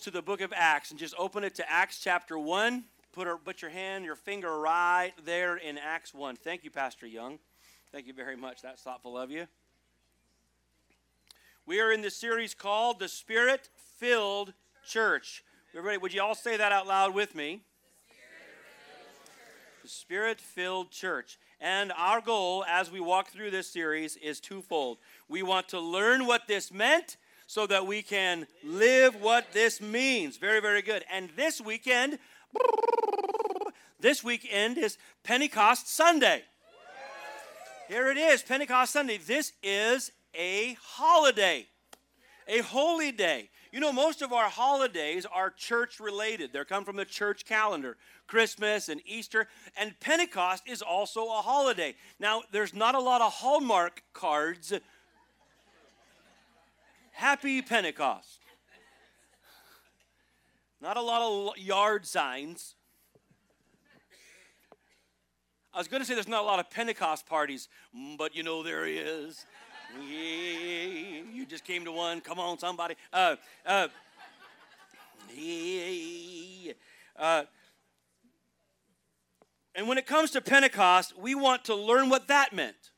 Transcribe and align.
to 0.00 0.10
the 0.10 0.22
book 0.22 0.40
of 0.40 0.52
Acts 0.56 0.90
and 0.90 0.98
just 0.98 1.14
open 1.18 1.44
it 1.44 1.54
to 1.56 1.70
Acts 1.70 2.00
chapter 2.02 2.38
1. 2.38 2.84
Put, 3.12 3.28
a, 3.28 3.36
put 3.36 3.60
your 3.60 3.70
hand, 3.70 4.04
your 4.04 4.16
finger 4.16 4.58
right 4.58 5.12
there 5.24 5.56
in 5.56 5.76
Acts 5.76 6.14
1. 6.14 6.36
Thank 6.36 6.64
you, 6.64 6.70
Pastor 6.70 7.06
Young. 7.06 7.38
Thank 7.92 8.06
you 8.06 8.14
very 8.14 8.36
much. 8.36 8.62
That's 8.62 8.82
thoughtful 8.82 9.18
of 9.18 9.30
you. 9.30 9.46
We 11.66 11.80
are 11.80 11.92
in 11.92 12.00
the 12.00 12.10
series 12.10 12.54
called 12.54 13.00
The 13.00 13.08
Spirit 13.08 13.68
Filled 13.98 14.54
Church. 14.86 15.44
Everybody, 15.74 15.98
would 15.98 16.14
you 16.14 16.22
all 16.22 16.34
say 16.34 16.56
that 16.56 16.72
out 16.72 16.86
loud 16.86 17.14
with 17.14 17.34
me? 17.34 17.60
The 19.82 19.88
Spirit 19.88 20.40
filled 20.40 20.90
church. 20.90 21.38
And 21.60 21.92
our 21.96 22.20
goal 22.20 22.64
as 22.66 22.90
we 22.90 23.00
walk 23.00 23.28
through 23.28 23.50
this 23.50 23.68
series 23.68 24.16
is 24.16 24.40
twofold. 24.40 24.98
We 25.28 25.42
want 25.42 25.68
to 25.68 25.80
learn 25.80 26.26
what 26.26 26.46
this 26.48 26.72
meant 26.72 27.18
so 27.52 27.66
that 27.66 27.86
we 27.86 28.00
can 28.00 28.46
live 28.64 29.14
what 29.20 29.52
this 29.52 29.78
means. 29.78 30.38
Very, 30.38 30.58
very 30.58 30.80
good. 30.80 31.04
And 31.12 31.28
this 31.36 31.60
weekend, 31.60 32.18
this 34.00 34.24
weekend 34.24 34.78
is 34.78 34.96
Pentecost 35.22 35.86
Sunday. 35.86 36.44
Here 37.88 38.10
it 38.10 38.16
is, 38.16 38.42
Pentecost 38.42 38.94
Sunday. 38.94 39.18
This 39.18 39.52
is 39.62 40.12
a 40.34 40.78
holiday, 40.82 41.66
a 42.48 42.60
holy 42.60 43.12
day. 43.12 43.50
You 43.70 43.80
know, 43.80 43.92
most 43.92 44.22
of 44.22 44.32
our 44.32 44.48
holidays 44.48 45.26
are 45.26 45.50
church 45.50 46.00
related. 46.00 46.54
They 46.54 46.64
come 46.64 46.86
from 46.86 46.96
the 46.96 47.04
church 47.04 47.44
calendar 47.44 47.98
Christmas 48.26 48.88
and 48.88 49.02
Easter, 49.04 49.46
and 49.76 49.92
Pentecost 50.00 50.62
is 50.66 50.80
also 50.80 51.26
a 51.26 51.42
holiday. 51.42 51.96
Now, 52.18 52.44
there's 52.50 52.72
not 52.72 52.94
a 52.94 53.00
lot 53.00 53.20
of 53.20 53.30
Hallmark 53.30 54.02
cards 54.14 54.72
Happy 57.22 57.62
Pentecost. 57.62 58.40
Not 60.80 60.96
a 60.96 61.00
lot 61.00 61.22
of 61.22 61.56
yard 61.56 62.04
signs. 62.04 62.74
I 65.72 65.78
was 65.78 65.86
going 65.86 66.00
to 66.00 66.04
say 66.04 66.14
there's 66.14 66.26
not 66.26 66.42
a 66.42 66.44
lot 66.44 66.58
of 66.58 66.68
Pentecost 66.68 67.26
parties, 67.26 67.68
mm, 67.96 68.18
but 68.18 68.34
you 68.34 68.42
know 68.42 68.64
there 68.64 68.86
is. 68.86 69.46
Yeah, 70.00 71.22
you 71.32 71.46
just 71.48 71.62
came 71.62 71.84
to 71.84 71.92
one. 71.92 72.22
Come 72.22 72.40
on, 72.40 72.58
somebody. 72.58 72.96
Uh, 73.12 73.36
uh, 73.64 73.86
yeah, 75.32 76.72
uh, 77.16 77.44
and 79.76 79.86
when 79.86 79.96
it 79.96 80.06
comes 80.06 80.32
to 80.32 80.40
Pentecost, 80.40 81.16
we 81.16 81.36
want 81.36 81.66
to 81.66 81.76
learn 81.76 82.08
what 82.08 82.26
that 82.26 82.52
meant 82.52 82.90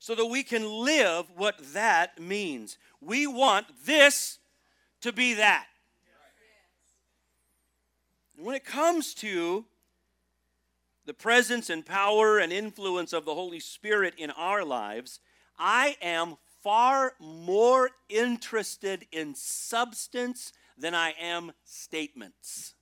so 0.00 0.14
that 0.16 0.26
we 0.26 0.42
can 0.42 0.64
live 0.84 1.26
what 1.36 1.54
that 1.74 2.18
means. 2.18 2.76
We 3.00 3.26
want 3.26 3.66
this 3.84 4.38
to 5.00 5.12
be 5.12 5.34
that. 5.34 5.66
And 8.36 8.46
when 8.46 8.56
it 8.56 8.64
comes 8.64 9.14
to 9.14 9.64
the 11.06 11.14
presence 11.14 11.70
and 11.70 11.84
power 11.84 12.38
and 12.38 12.52
influence 12.52 13.12
of 13.12 13.24
the 13.24 13.34
Holy 13.34 13.60
Spirit 13.60 14.14
in 14.16 14.30
our 14.30 14.64
lives, 14.64 15.20
I 15.58 15.96
am 16.00 16.36
far 16.62 17.14
more 17.18 17.90
interested 18.08 19.06
in 19.12 19.34
substance 19.34 20.52
than 20.76 20.94
I 20.94 21.14
am 21.20 21.52
statements. 21.64 22.74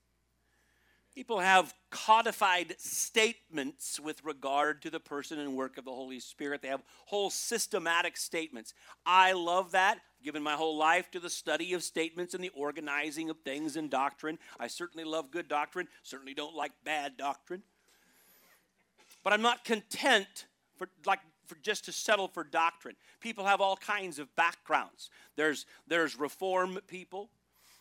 People 1.14 1.40
have 1.40 1.74
codified 1.90 2.74
statements 2.78 3.98
with 3.98 4.22
regard 4.24 4.82
to 4.82 4.90
the 4.90 5.00
person 5.00 5.38
and 5.38 5.56
work 5.56 5.78
of 5.78 5.84
the 5.84 5.92
Holy 5.92 6.20
Spirit. 6.20 6.62
They 6.62 6.68
have 6.68 6.82
whole 7.06 7.30
systematic 7.30 8.16
statements. 8.16 8.74
I 9.06 9.32
love 9.32 9.72
that. 9.72 9.98
I've 10.18 10.24
given 10.24 10.42
my 10.42 10.54
whole 10.54 10.76
life 10.76 11.10
to 11.12 11.20
the 11.20 11.30
study 11.30 11.72
of 11.72 11.82
statements 11.82 12.34
and 12.34 12.42
the 12.42 12.50
organizing 12.50 13.30
of 13.30 13.38
things 13.40 13.76
in 13.76 13.88
doctrine. 13.88 14.38
I 14.58 14.66
certainly 14.66 15.04
love 15.04 15.30
good 15.30 15.48
doctrine, 15.48 15.88
certainly 16.02 16.34
don't 16.34 16.54
like 16.54 16.72
bad 16.84 17.16
doctrine. 17.16 17.62
But 19.24 19.32
I'm 19.32 19.42
not 19.42 19.64
content 19.64 20.46
for 20.76 20.88
like 21.06 21.20
for 21.46 21.56
just 21.62 21.86
to 21.86 21.92
settle 21.92 22.28
for 22.28 22.44
doctrine. 22.44 22.94
People 23.20 23.44
have 23.46 23.60
all 23.60 23.76
kinds 23.76 24.18
of 24.18 24.34
backgrounds. 24.36 25.10
There's 25.36 25.66
there's 25.86 26.18
reform 26.18 26.78
people, 26.86 27.30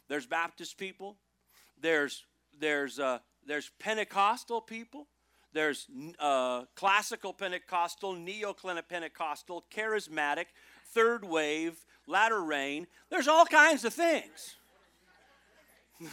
there's 0.07 0.25
Baptist 0.25 0.77
people, 0.77 1.17
there's 1.79 2.23
there's 2.59 2.99
uh, 2.99 3.19
there's 3.47 3.71
Pentecostal 3.79 4.61
people, 4.61 5.07
there's 5.53 5.87
uh, 6.19 6.65
classical 6.75 7.33
Pentecostal, 7.33 8.13
neo 8.13 8.53
Pentecostal, 8.53 9.65
charismatic, 9.73 10.45
third 10.93 11.23
wave, 11.25 11.85
latter 12.05 12.43
rain. 12.43 12.85
There's 13.09 13.27
all 13.27 13.45
kinds 13.45 13.85
of 13.85 13.93
things. 13.93 14.55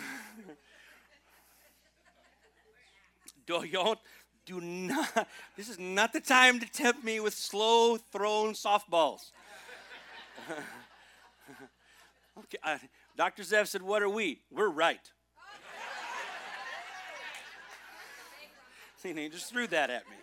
do 3.47 3.67
not 3.71 4.00
do 4.47 4.61
not 4.61 5.28
this 5.56 5.69
is 5.69 5.78
not 5.78 6.12
the 6.12 6.21
time 6.21 6.61
to 6.61 6.67
tempt 6.67 7.05
me 7.05 7.21
with 7.21 7.34
slow 7.34 7.97
thrown 7.97 8.55
softballs 8.55 9.33
okay 12.39 12.59
dr 13.17 13.43
zev 13.43 13.67
said 13.67 13.83
what 13.83 14.03
are 14.03 14.09
we 14.09 14.41
we're 14.50 14.71
right 14.71 15.12
See, 19.05 19.13
he 19.13 19.29
just 19.29 19.51
threw 19.51 19.67
that 19.67 19.91
at 19.91 20.09
me. 20.09 20.17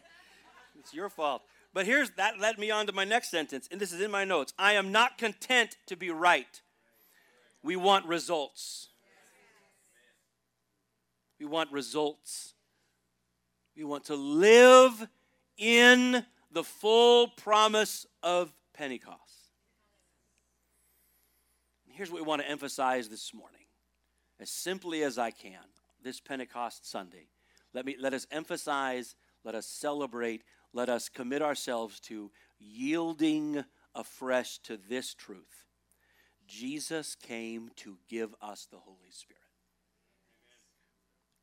It's 0.80 0.92
your 0.92 1.08
fault. 1.08 1.44
But 1.72 1.86
here's 1.86 2.10
that 2.12 2.40
led 2.40 2.58
me 2.58 2.72
on 2.72 2.88
to 2.88 2.92
my 2.92 3.04
next 3.04 3.30
sentence, 3.30 3.70
and 3.72 3.80
this 3.80 3.94
is 3.94 4.02
in 4.02 4.10
my 4.10 4.26
notes. 4.26 4.54
I 4.58 4.74
am 4.74 4.92
not 4.92 5.20
content 5.20 5.78
to 5.86 5.96
be 5.96 6.10
right. 6.10 6.62
We 7.62 7.76
want 7.76 8.08
results. 8.08 8.90
We 11.40 11.46
want 11.46 11.72
results. 11.72 12.56
We 13.78 13.84
want 13.84 14.06
to 14.06 14.16
live 14.16 15.08
in 15.60 16.26
the 16.52 16.64
full 16.64 17.28
promise 17.28 18.08
of 18.24 18.52
Pentecost. 18.74 19.20
here's 21.88 22.10
what 22.10 22.20
we 22.20 22.28
want 22.28 22.42
to 22.42 22.50
emphasize 22.50 23.10
this 23.10 23.32
morning, 23.32 23.68
as 24.40 24.50
simply 24.50 25.04
as 25.04 25.20
I 25.20 25.30
can, 25.30 25.60
this 26.04 26.20
Pentecost 26.20 26.90
Sunday. 26.90 27.28
Let, 27.74 27.86
me, 27.86 27.96
let 28.00 28.14
us 28.14 28.28
emphasize, 28.32 29.16
let 29.44 29.56
us 29.56 29.66
celebrate, 29.66 30.44
let 30.74 30.90
us 30.90 31.10
commit 31.10 31.42
ourselves 31.42 32.00
to 32.02 32.32
yielding 32.60 33.64
afresh 33.96 34.60
to 34.60 34.78
this 34.78 35.14
truth. 35.14 35.66
Jesus 36.48 37.16
came 37.16 37.72
to 37.78 37.98
give 38.10 38.36
us 38.42 38.68
the 38.70 38.78
Holy 38.78 39.12
Spirit. 39.12 39.38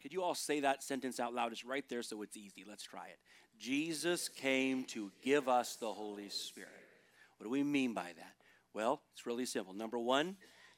Could 0.03 0.13
you 0.13 0.23
all 0.23 0.35
say 0.35 0.61
that 0.61 0.83
sentence 0.83 1.19
out 1.19 1.35
loud? 1.35 1.53
It's 1.53 1.65
right 1.65 1.85
there, 1.89 2.03
so 2.03 2.23
it's 2.23 2.37
easy. 2.37 2.65
Let's 2.69 2.85
try 2.85 3.07
it. 3.09 3.19
Jesus 3.59 4.29
came 4.29 4.85
to 4.85 5.11
give 5.23 5.49
us 5.49 5.77
the 5.77 5.93
Holy 5.93 6.29
Spirit. 6.29 6.71
What 7.37 7.45
do 7.45 7.51
we 7.51 7.63
mean 7.63 7.95
by 7.95 8.13
that? 8.17 8.35
Well, 8.73 9.03
it's 9.13 9.27
really 9.27 9.47
simple. 9.47 9.75
Number 9.75 9.99
one, 9.99 10.37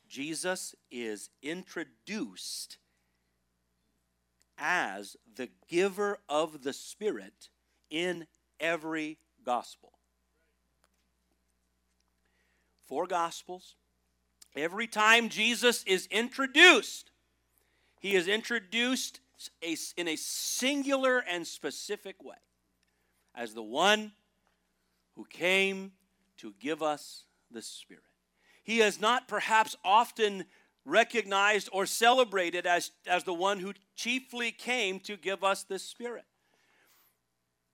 Jesus 0.09 0.75
is 0.91 1.31
introduced 1.43 2.79
as 4.61 5.17
the 5.37 5.49
giver 5.69 6.19
of 6.29 6.63
the 6.63 6.73
Spirit 6.73 7.49
in 7.91 8.27
every 8.61 9.19
gospel. 9.45 9.93
Four 12.87 13.07
gospels. 13.07 13.75
Every 14.55 14.87
time 14.87 15.29
Jesus 15.29 15.83
is 15.85 16.07
introduced, 16.11 17.11
he 18.01 18.15
is 18.15 18.29
introduced 18.29 19.21
in 19.97 20.09
a 20.09 20.17
singular 20.17 21.19
and 21.19 21.47
specific 21.47 22.23
way 22.23 22.37
as 23.35 23.55
the 23.55 23.63
one 23.63 24.13
who 25.17 25.25
came 25.25 25.93
to 26.39 26.53
give 26.61 26.83
us 26.83 27.25
the 27.51 27.63
Spirit. 27.63 28.03
He 28.63 28.81
is 28.81 29.01
not 29.01 29.29
perhaps 29.29 29.77
often 29.85 30.45
recognized 30.91 31.69
or 31.73 31.87
celebrated 31.87 32.67
as, 32.67 32.91
as 33.07 33.25
the 33.25 33.35
one 33.35 33.61
who 33.61 33.73
chiefly 33.95 34.51
came 34.51 35.01
to 35.01 35.17
give 35.17 35.45
us 35.45 35.63
the 35.63 35.79
Spirit. 35.79 36.25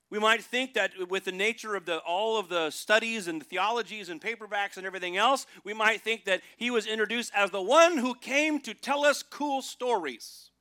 We 0.09 0.19
might 0.19 0.41
think 0.41 0.73
that 0.75 0.91
with 1.09 1.25
the 1.25 1.33
nature 1.33 1.75
of 1.75 1.85
the, 1.85 1.97
all 1.99 2.39
of 2.39 2.47
the 2.47 2.69
studies 2.69 3.27
and 3.27 3.41
the 3.41 3.45
theologies 3.45 4.07
and 4.07 4.21
paperbacks 4.21 4.77
and 4.77 4.85
everything 4.85 5.17
else, 5.17 5.45
we 5.65 5.73
might 5.73 6.01
think 6.01 6.23
that 6.25 6.41
he 6.55 6.71
was 6.71 6.87
introduced 6.87 7.33
as 7.35 7.51
the 7.51 7.61
one 7.61 7.97
who 7.97 8.15
came 8.15 8.61
to 8.61 8.73
tell 8.73 9.03
us 9.03 9.21
cool 9.21 9.61
stories. 9.61 10.51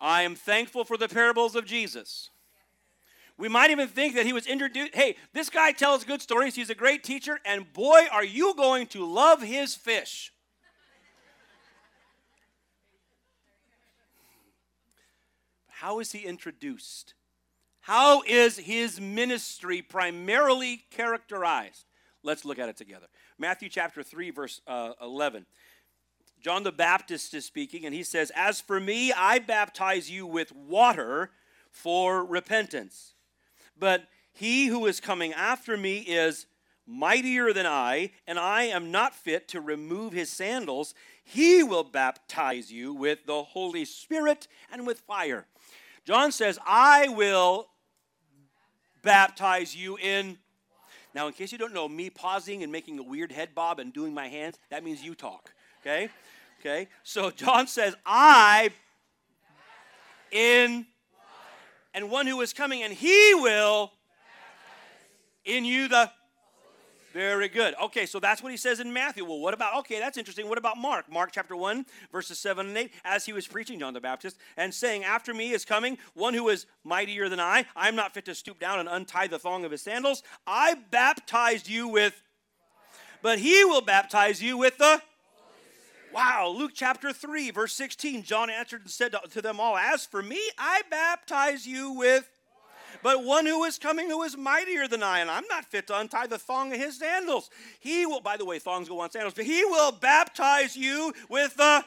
I 0.00 0.22
am 0.22 0.34
thankful 0.34 0.84
for 0.84 0.96
the 0.96 1.06
parables 1.06 1.54
of 1.54 1.64
Jesus. 1.64 2.30
We 3.38 3.48
might 3.48 3.70
even 3.70 3.86
think 3.86 4.16
that 4.16 4.26
he 4.26 4.32
was 4.32 4.46
introduced. 4.46 4.94
Hey, 4.94 5.16
this 5.32 5.48
guy 5.48 5.70
tells 5.70 6.04
good 6.04 6.20
stories. 6.20 6.56
He's 6.56 6.70
a 6.70 6.74
great 6.74 7.04
teacher, 7.04 7.38
and 7.44 7.72
boy, 7.72 8.06
are 8.10 8.24
you 8.24 8.54
going 8.56 8.88
to 8.88 9.06
love 9.06 9.42
his 9.42 9.76
fish. 9.76 10.32
How 15.82 15.98
is 15.98 16.12
he 16.12 16.20
introduced? 16.20 17.14
How 17.80 18.22
is 18.22 18.56
his 18.56 19.00
ministry 19.00 19.82
primarily 19.82 20.84
characterized? 20.92 21.86
Let's 22.22 22.44
look 22.44 22.60
at 22.60 22.68
it 22.68 22.76
together. 22.76 23.06
Matthew 23.36 23.68
chapter 23.68 24.04
3, 24.04 24.30
verse 24.30 24.60
uh, 24.68 24.92
11. 25.02 25.44
John 26.40 26.62
the 26.62 26.70
Baptist 26.70 27.34
is 27.34 27.44
speaking, 27.44 27.84
and 27.84 27.92
he 27.92 28.04
says, 28.04 28.30
As 28.36 28.60
for 28.60 28.78
me, 28.78 29.12
I 29.12 29.40
baptize 29.40 30.08
you 30.08 30.24
with 30.24 30.54
water 30.54 31.32
for 31.72 32.24
repentance. 32.24 33.14
But 33.76 34.04
he 34.32 34.66
who 34.66 34.86
is 34.86 35.00
coming 35.00 35.32
after 35.32 35.76
me 35.76 35.98
is 35.98 36.46
mightier 36.86 37.52
than 37.52 37.66
I, 37.66 38.12
and 38.24 38.38
I 38.38 38.64
am 38.64 38.92
not 38.92 39.16
fit 39.16 39.48
to 39.48 39.60
remove 39.60 40.12
his 40.12 40.30
sandals. 40.30 40.94
He 41.24 41.62
will 41.62 41.84
baptize 41.84 42.70
you 42.72 42.92
with 42.92 43.26
the 43.26 43.42
Holy 43.42 43.84
Spirit 43.84 44.48
and 44.72 44.86
with 44.86 45.00
fire. 45.00 45.46
John 46.04 46.32
says, 46.32 46.58
I 46.66 47.08
will 47.08 47.68
baptize 49.02 49.74
you 49.74 49.96
in. 49.98 50.38
Now, 51.14 51.26
in 51.26 51.32
case 51.32 51.52
you 51.52 51.58
don't 51.58 51.74
know, 51.74 51.88
me 51.88 52.10
pausing 52.10 52.62
and 52.62 52.72
making 52.72 52.98
a 52.98 53.02
weird 53.02 53.32
head 53.32 53.54
bob 53.54 53.78
and 53.78 53.92
doing 53.92 54.14
my 54.14 54.28
hands, 54.28 54.58
that 54.70 54.82
means 54.82 55.02
you 55.02 55.14
talk. 55.14 55.52
Okay? 55.80 56.08
Okay? 56.60 56.88
So 57.02 57.30
John 57.30 57.66
says, 57.66 57.94
I 58.06 58.70
in 60.30 60.86
and 61.94 62.10
one 62.10 62.26
who 62.26 62.40
is 62.40 62.52
coming, 62.52 62.82
and 62.82 62.92
he 62.92 63.34
will 63.34 63.92
in 65.44 65.64
you 65.64 65.88
the 65.88 66.10
very 67.12 67.48
good. 67.48 67.74
Okay, 67.82 68.06
so 68.06 68.18
that's 68.18 68.42
what 68.42 68.50
he 68.50 68.58
says 68.58 68.80
in 68.80 68.92
Matthew. 68.92 69.24
Well, 69.24 69.38
what 69.38 69.54
about, 69.54 69.78
okay, 69.80 69.98
that's 69.98 70.18
interesting. 70.18 70.48
What 70.48 70.58
about 70.58 70.78
Mark? 70.78 71.10
Mark 71.10 71.30
chapter 71.32 71.54
1, 71.54 71.86
verses 72.10 72.38
7 72.38 72.66
and 72.66 72.76
8. 72.76 72.92
As 73.04 73.26
he 73.26 73.32
was 73.32 73.46
preaching, 73.46 73.78
John 73.78 73.94
the 73.94 74.00
Baptist, 74.00 74.38
and 74.56 74.72
saying, 74.72 75.04
After 75.04 75.34
me 75.34 75.52
is 75.52 75.64
coming 75.64 75.98
one 76.14 76.34
who 76.34 76.48
is 76.48 76.66
mightier 76.84 77.28
than 77.28 77.40
I. 77.40 77.66
I 77.76 77.88
am 77.88 77.96
not 77.96 78.14
fit 78.14 78.24
to 78.26 78.34
stoop 78.34 78.58
down 78.58 78.80
and 78.80 78.88
untie 78.88 79.26
the 79.26 79.38
thong 79.38 79.64
of 79.64 79.70
his 79.70 79.82
sandals. 79.82 80.22
I 80.46 80.74
baptized 80.90 81.68
you 81.68 81.88
with, 81.88 82.22
but 83.22 83.38
he 83.38 83.64
will 83.64 83.82
baptize 83.82 84.42
you 84.42 84.56
with 84.56 84.78
the. 84.78 85.02
Wow, 86.12 86.54
Luke 86.54 86.72
chapter 86.74 87.10
3, 87.12 87.50
verse 87.52 87.72
16. 87.72 88.22
John 88.22 88.50
answered 88.50 88.82
and 88.82 88.90
said 88.90 89.14
to 89.30 89.40
them 89.40 89.58
all, 89.58 89.78
As 89.78 90.04
for 90.04 90.22
me, 90.22 90.40
I 90.58 90.82
baptize 90.90 91.66
you 91.66 91.92
with 91.92 92.28
but 93.02 93.24
one 93.24 93.46
who 93.46 93.64
is 93.64 93.78
coming 93.78 94.08
who 94.08 94.22
is 94.22 94.36
mightier 94.36 94.88
than 94.88 95.02
I, 95.02 95.20
and 95.20 95.30
I'm 95.30 95.46
not 95.48 95.64
fit 95.64 95.86
to 95.88 95.98
untie 95.98 96.26
the 96.26 96.38
thong 96.38 96.72
of 96.72 96.78
his 96.78 96.98
sandals. 96.98 97.50
He 97.80 98.06
will, 98.06 98.20
by 98.20 98.36
the 98.36 98.44
way, 98.44 98.58
thongs 98.58 98.88
go 98.88 99.00
on 99.00 99.10
sandals, 99.10 99.34
but 99.34 99.44
he 99.44 99.64
will 99.64 99.92
baptize 99.92 100.76
you 100.76 101.12
with 101.28 101.56
the. 101.56 101.84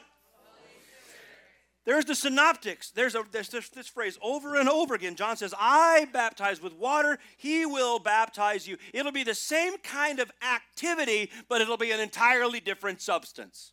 There's 1.84 2.04
the 2.04 2.16
synoptics. 2.16 2.90
There's, 2.90 3.14
a, 3.14 3.22
there's 3.30 3.48
this, 3.48 3.68
this 3.68 3.86
phrase 3.86 4.18
over 4.20 4.56
and 4.56 4.68
over 4.68 4.94
again. 4.94 5.14
John 5.14 5.36
says, 5.36 5.54
I 5.56 6.08
baptize 6.12 6.60
with 6.60 6.74
water, 6.74 7.20
he 7.36 7.64
will 7.64 8.00
baptize 8.00 8.66
you. 8.66 8.76
It'll 8.92 9.12
be 9.12 9.22
the 9.22 9.36
same 9.36 9.78
kind 9.78 10.18
of 10.18 10.32
activity, 10.42 11.30
but 11.48 11.60
it'll 11.60 11.76
be 11.76 11.92
an 11.92 12.00
entirely 12.00 12.58
different 12.58 13.00
substance. 13.00 13.72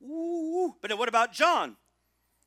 Ooh, 0.00 0.76
but 0.80 0.96
what 0.96 1.08
about 1.08 1.32
John? 1.32 1.76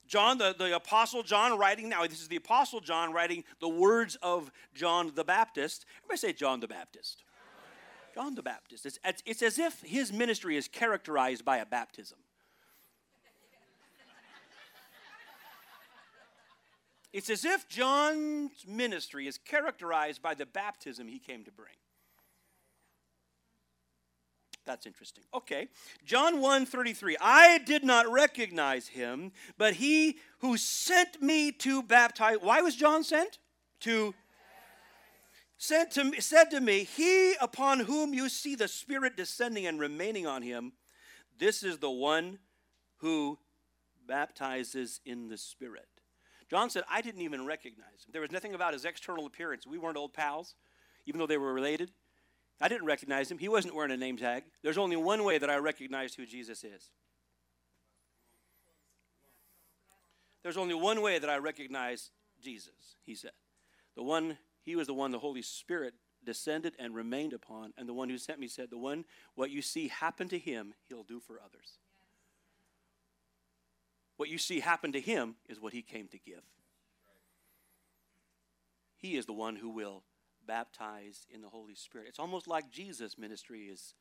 John, 0.07 0.37
the, 0.37 0.55
the 0.57 0.75
Apostle 0.75 1.23
John 1.23 1.57
writing 1.57 1.89
now, 1.89 2.03
this 2.03 2.21
is 2.21 2.27
the 2.27 2.35
Apostle 2.35 2.79
John 2.79 3.11
writing 3.11 3.43
the 3.59 3.69
words 3.69 4.17
of 4.21 4.51
John 4.73 5.11
the 5.15 5.23
Baptist. 5.23 5.85
Everybody 5.99 6.17
say 6.17 6.33
John 6.33 6.59
the 6.59 6.67
Baptist. 6.67 7.23
John 8.13 8.35
the 8.35 8.43
Baptist. 8.43 8.85
It's, 8.85 8.99
it's, 9.03 9.23
it's 9.25 9.41
as 9.41 9.59
if 9.59 9.81
his 9.81 10.13
ministry 10.13 10.57
is 10.57 10.67
characterized 10.67 11.43
by 11.43 11.57
a 11.57 11.65
baptism. 11.65 12.17
It's 17.11 17.29
as 17.29 17.45
if 17.45 17.69
John's 17.69 18.65
ministry 18.67 19.25
is 19.25 19.37
characterized 19.37 20.21
by 20.21 20.33
the 20.33 20.45
baptism 20.45 21.07
he 21.07 21.17
came 21.17 21.45
to 21.45 21.51
bring. 21.51 21.75
That's 24.65 24.85
interesting. 24.85 25.23
Okay. 25.33 25.69
John 26.05 26.41
1 26.41 26.65
33. 26.65 27.17
I 27.21 27.59
did 27.59 27.83
not 27.83 28.11
recognize 28.11 28.87
him, 28.87 29.31
but 29.57 29.75
he 29.75 30.17
who 30.39 30.57
sent 30.57 31.21
me 31.21 31.51
to 31.53 31.83
baptize. 31.83 32.37
Why 32.41 32.61
was 32.61 32.75
John 32.75 33.03
sent? 33.03 33.37
To 33.81 34.15
sent 35.57 35.91
to 35.91 36.05
me, 36.05 36.19
said 36.19 36.49
to 36.51 36.61
me, 36.61 36.83
He 36.83 37.35
upon 37.39 37.81
whom 37.81 38.13
you 38.13 38.29
see 38.29 38.55
the 38.55 38.67
Spirit 38.67 39.15
descending 39.15 39.67
and 39.67 39.79
remaining 39.79 40.25
on 40.25 40.41
him, 40.41 40.73
this 41.37 41.61
is 41.61 41.77
the 41.77 41.91
one 41.91 42.39
who 42.97 43.37
baptizes 44.07 45.01
in 45.05 45.27
the 45.27 45.37
Spirit. 45.37 45.87
John 46.49 46.69
said, 46.69 46.83
I 46.89 47.01
didn't 47.01 47.21
even 47.21 47.45
recognize 47.45 48.05
him. 48.05 48.11
There 48.11 48.21
was 48.21 48.31
nothing 48.31 48.53
about 48.53 48.73
his 48.73 48.85
external 48.85 49.25
appearance. 49.25 49.65
We 49.65 49.77
weren't 49.77 49.97
old 49.97 50.13
pals, 50.13 50.55
even 51.05 51.19
though 51.19 51.27
they 51.27 51.37
were 51.37 51.53
related. 51.53 51.91
I 52.61 52.67
didn't 52.67 52.85
recognize 52.85 53.29
him. 53.29 53.37
He 53.37 53.49
wasn't 53.49 53.75
wearing 53.75 53.91
a 53.91 53.97
name 53.97 54.17
tag. 54.17 54.43
There's 54.63 54.77
only 54.77 54.95
one 54.95 55.23
way 55.23 55.37
that 55.37 55.49
I 55.49 55.57
recognized 55.57 56.15
who 56.15 56.25
Jesus 56.25 56.63
is. 56.63 56.89
There's 60.41 60.57
only 60.57 60.75
one 60.75 61.01
way 61.01 61.19
that 61.19 61.29
I 61.29 61.37
recognize 61.37 62.11
Jesus, 62.41 62.97
he 63.05 63.15
said. 63.15 63.31
The 63.95 64.03
one, 64.03 64.37
he 64.61 64.75
was 64.75 64.87
the 64.87 64.93
one 64.93 65.11
the 65.11 65.19
Holy 65.19 65.41
Spirit 65.41 65.95
descended 66.23 66.73
and 66.77 66.95
remained 66.95 67.33
upon. 67.33 67.73
And 67.77 67.89
the 67.89 67.93
one 67.93 68.09
who 68.09 68.17
sent 68.17 68.39
me 68.39 68.47
said, 68.47 68.69
The 68.69 68.77
one, 68.77 69.05
what 69.35 69.49
you 69.49 69.61
see 69.61 69.87
happen 69.87 70.27
to 70.29 70.37
him, 70.37 70.73
he'll 70.87 71.03
do 71.03 71.19
for 71.19 71.39
others. 71.43 71.79
What 74.17 74.29
you 74.29 74.37
see 74.37 74.59
happen 74.59 74.91
to 74.93 75.01
him 75.01 75.35
is 75.49 75.59
what 75.59 75.73
he 75.73 75.81
came 75.81 76.07
to 76.09 76.17
give. 76.17 76.43
He 78.97 79.17
is 79.17 79.25
the 79.25 79.33
one 79.33 79.57
who 79.57 79.69
will 79.69 80.03
baptized 80.45 81.25
in 81.33 81.41
the 81.41 81.49
Holy 81.49 81.75
Spirit. 81.75 82.07
It's 82.09 82.19
almost 82.19 82.47
like 82.47 82.71
Jesus' 82.71 83.17
ministry 83.17 83.63
is 83.63 83.93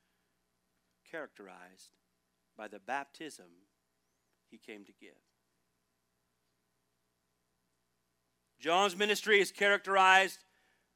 characterized 1.11 1.91
by 2.57 2.69
the 2.69 2.79
baptism 2.79 3.47
he 4.51 4.59
came 4.59 4.85
to 4.85 4.93
give. 5.01 5.17
John's 8.61 8.97
ministry 8.97 9.41
is 9.41 9.51
characterized 9.51 10.39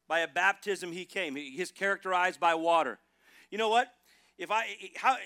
by 0.06 0.20
a 0.20 0.28
baptism 0.28 0.92
he 0.92 1.04
came. 1.04 1.36
He's 1.36 1.70
characterized 1.70 2.40
by 2.40 2.54
water. 2.54 2.98
You 3.50 3.58
know 3.58 3.68
what? 3.68 3.88
If 4.38 4.50
I 4.50 4.64
how 4.96 5.16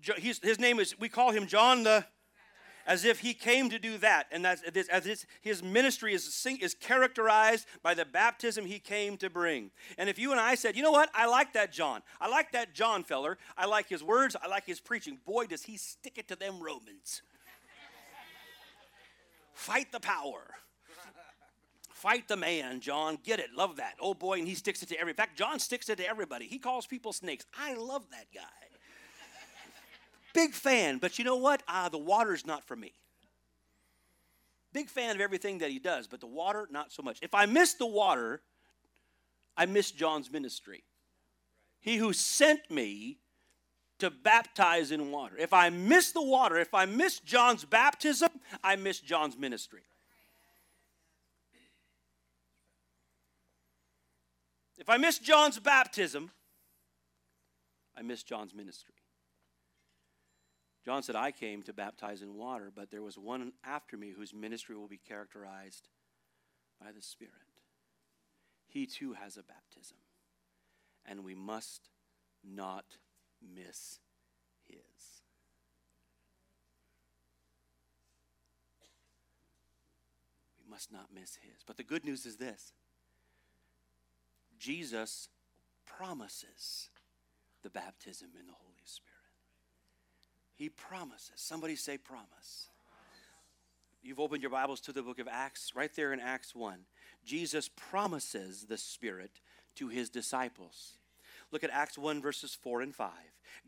his 0.00 0.58
name 0.58 0.78
is 0.78 0.98
we 0.98 1.08
call 1.08 1.30
him 1.30 1.46
John 1.46 1.84
the 1.84 2.04
as 2.88 3.04
if 3.04 3.20
he 3.20 3.34
came 3.34 3.68
to 3.68 3.78
do 3.78 3.98
that. 3.98 4.26
And 4.32 4.44
that's 4.44 4.62
as 4.88 5.04
his, 5.04 5.26
his 5.42 5.62
ministry 5.62 6.14
is, 6.14 6.46
is 6.60 6.74
characterized 6.74 7.66
by 7.82 7.94
the 7.94 8.06
baptism 8.06 8.64
he 8.64 8.78
came 8.78 9.18
to 9.18 9.28
bring. 9.30 9.70
And 9.98 10.08
if 10.08 10.18
you 10.18 10.32
and 10.32 10.40
I 10.40 10.54
said, 10.54 10.74
you 10.74 10.82
know 10.82 10.90
what, 10.90 11.10
I 11.14 11.26
like 11.26 11.52
that 11.52 11.70
John. 11.70 12.02
I 12.20 12.28
like 12.28 12.50
that 12.52 12.74
John 12.74 13.04
feller. 13.04 13.36
I 13.56 13.66
like 13.66 13.88
his 13.88 14.02
words. 14.02 14.34
I 14.42 14.48
like 14.48 14.66
his 14.66 14.80
preaching. 14.80 15.18
Boy, 15.26 15.46
does 15.46 15.62
he 15.62 15.76
stick 15.76 16.16
it 16.16 16.26
to 16.28 16.36
them 16.36 16.60
Romans. 16.60 17.22
Fight 19.52 19.92
the 19.92 20.00
power. 20.00 20.46
Fight 21.90 22.28
the 22.28 22.36
man, 22.36 22.80
John. 22.80 23.18
Get 23.22 23.40
it. 23.40 23.48
Love 23.54 23.76
that. 23.76 23.94
Oh 24.00 24.14
boy, 24.14 24.38
and 24.38 24.46
he 24.46 24.54
sticks 24.54 24.82
it 24.84 24.88
to 24.90 25.00
every. 25.00 25.10
In 25.10 25.16
fact, 25.16 25.36
John 25.36 25.58
sticks 25.58 25.88
it 25.88 25.96
to 25.96 26.08
everybody. 26.08 26.46
He 26.46 26.60
calls 26.60 26.86
people 26.86 27.12
snakes. 27.12 27.44
I 27.58 27.74
love 27.74 28.04
that 28.12 28.26
guy. 28.32 28.67
Big 30.34 30.52
fan, 30.52 30.98
but 30.98 31.18
you 31.18 31.24
know 31.24 31.36
what? 31.36 31.62
Ah, 31.68 31.88
the 31.88 31.98
water's 31.98 32.46
not 32.46 32.64
for 32.64 32.76
me. 32.76 32.92
Big 34.72 34.88
fan 34.88 35.14
of 35.14 35.20
everything 35.20 35.58
that 35.58 35.70
he 35.70 35.78
does, 35.78 36.06
but 36.06 36.20
the 36.20 36.26
water, 36.26 36.68
not 36.70 36.92
so 36.92 37.02
much. 37.02 37.18
If 37.22 37.34
I 37.34 37.46
miss 37.46 37.74
the 37.74 37.86
water, 37.86 38.42
I 39.56 39.66
miss 39.66 39.90
John's 39.90 40.30
ministry. 40.30 40.84
He 41.80 41.96
who 41.96 42.12
sent 42.12 42.70
me 42.70 43.18
to 43.98 44.10
baptize 44.10 44.92
in 44.92 45.10
water. 45.10 45.36
If 45.36 45.52
I 45.52 45.70
miss 45.70 46.12
the 46.12 46.22
water, 46.22 46.56
if 46.56 46.74
I 46.74 46.84
miss 46.84 47.18
John's 47.18 47.64
baptism, 47.64 48.28
I 48.62 48.76
miss 48.76 49.00
John's 49.00 49.36
ministry. 49.36 49.82
If 54.78 54.88
I 54.88 54.96
miss 54.96 55.18
John's 55.18 55.58
baptism, 55.58 56.30
I 57.96 58.02
miss 58.02 58.22
John's 58.22 58.54
ministry. 58.54 58.94
John 60.84 61.02
said, 61.02 61.16
I 61.16 61.32
came 61.32 61.62
to 61.64 61.72
baptize 61.72 62.22
in 62.22 62.34
water, 62.34 62.72
but 62.74 62.90
there 62.90 63.02
was 63.02 63.18
one 63.18 63.52
after 63.64 63.96
me 63.96 64.12
whose 64.16 64.32
ministry 64.32 64.76
will 64.76 64.88
be 64.88 64.96
characterized 64.96 65.88
by 66.80 66.92
the 66.92 67.02
Spirit. 67.02 67.32
He 68.66 68.86
too 68.86 69.14
has 69.14 69.36
a 69.36 69.42
baptism, 69.42 69.98
and 71.06 71.24
we 71.24 71.34
must 71.34 71.88
not 72.44 72.84
miss 73.42 73.98
his. 74.66 75.22
We 80.58 80.70
must 80.70 80.92
not 80.92 81.06
miss 81.14 81.38
his. 81.42 81.62
But 81.66 81.76
the 81.76 81.82
good 81.82 82.04
news 82.04 82.26
is 82.26 82.36
this 82.36 82.72
Jesus 84.58 85.28
promises 85.86 86.90
the 87.62 87.70
baptism 87.70 88.28
in 88.38 88.46
the 88.46 88.52
Holy. 88.52 88.77
He 90.58 90.68
promises. 90.68 91.30
Somebody 91.36 91.76
say 91.76 91.96
promise. 91.98 92.68
You've 94.02 94.18
opened 94.18 94.42
your 94.42 94.50
Bibles 94.50 94.80
to 94.82 94.92
the 94.92 95.02
book 95.02 95.20
of 95.20 95.28
Acts, 95.30 95.72
right 95.76 95.94
there 95.94 96.12
in 96.12 96.18
Acts 96.18 96.52
1. 96.52 96.80
Jesus 97.24 97.68
promises 97.68 98.66
the 98.68 98.76
Spirit 98.76 99.30
to 99.76 99.86
his 99.86 100.10
disciples. 100.10 100.94
Look 101.52 101.62
at 101.62 101.70
Acts 101.70 101.96
1, 101.96 102.20
verses 102.20 102.58
4 102.60 102.80
and 102.82 102.92
5. 102.92 103.10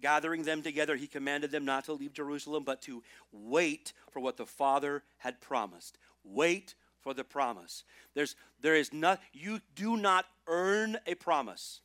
Gathering 0.02 0.42
them 0.42 0.62
together, 0.62 0.97
he 0.97 1.06
commanded 1.06 1.52
them 1.52 1.64
not 1.64 1.85
to 1.85 1.92
leave 1.92 2.12
Jerusalem, 2.12 2.64
but 2.64 2.82
to 2.82 3.04
wait 3.30 3.92
for 4.11 4.18
what 4.18 4.37
the 4.37 4.47
Father 4.47 5.04
had 5.18 5.40
promised. 5.40 5.97
Wait 6.25 6.75
for 7.00 7.14
the 7.14 7.25
promise. 7.25 7.85
There's, 8.14 8.35
there 8.61 8.75
is 8.75 8.92
not, 8.92 9.20
you 9.32 9.61
do 9.76 9.97
not 9.97 10.26
earn 10.49 10.99
a 11.06 11.14
promise. 11.14 11.82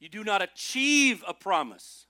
You 0.00 0.08
do 0.08 0.24
not 0.24 0.40
achieve 0.40 1.22
a 1.28 1.34
promise. 1.34 2.05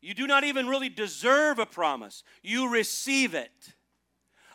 You 0.00 0.14
do 0.14 0.26
not 0.26 0.44
even 0.44 0.68
really 0.68 0.88
deserve 0.88 1.58
a 1.58 1.66
promise. 1.66 2.22
You 2.42 2.70
receive 2.70 3.34
it. 3.34 3.74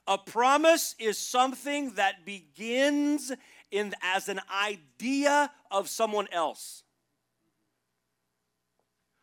A 0.08 0.18
promise 0.18 0.96
is 1.00 1.18
something 1.18 1.92
that 1.92 2.26
begins 2.26 3.32
in, 3.72 3.94
as 4.02 4.30
an 4.30 4.42
idea 4.64 5.52
of 5.72 5.90
someone 5.90 6.28
else. 6.32 6.84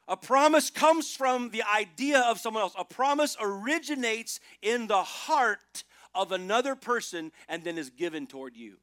A 0.08 0.16
promise 0.16 0.70
comes 0.70 1.14
from 1.14 1.50
the 1.50 1.62
idea 1.62 2.20
of 2.20 2.40
someone 2.40 2.62
else. 2.62 2.74
A 2.76 2.84
promise 2.84 3.36
originates 3.40 4.40
in 4.60 4.88
the 4.88 5.02
heart 5.02 5.84
of 6.14 6.32
another 6.32 6.74
person 6.74 7.30
and 7.48 7.62
then 7.62 7.78
is 7.78 7.90
given 7.90 8.26
toward 8.26 8.56
you. 8.56 8.78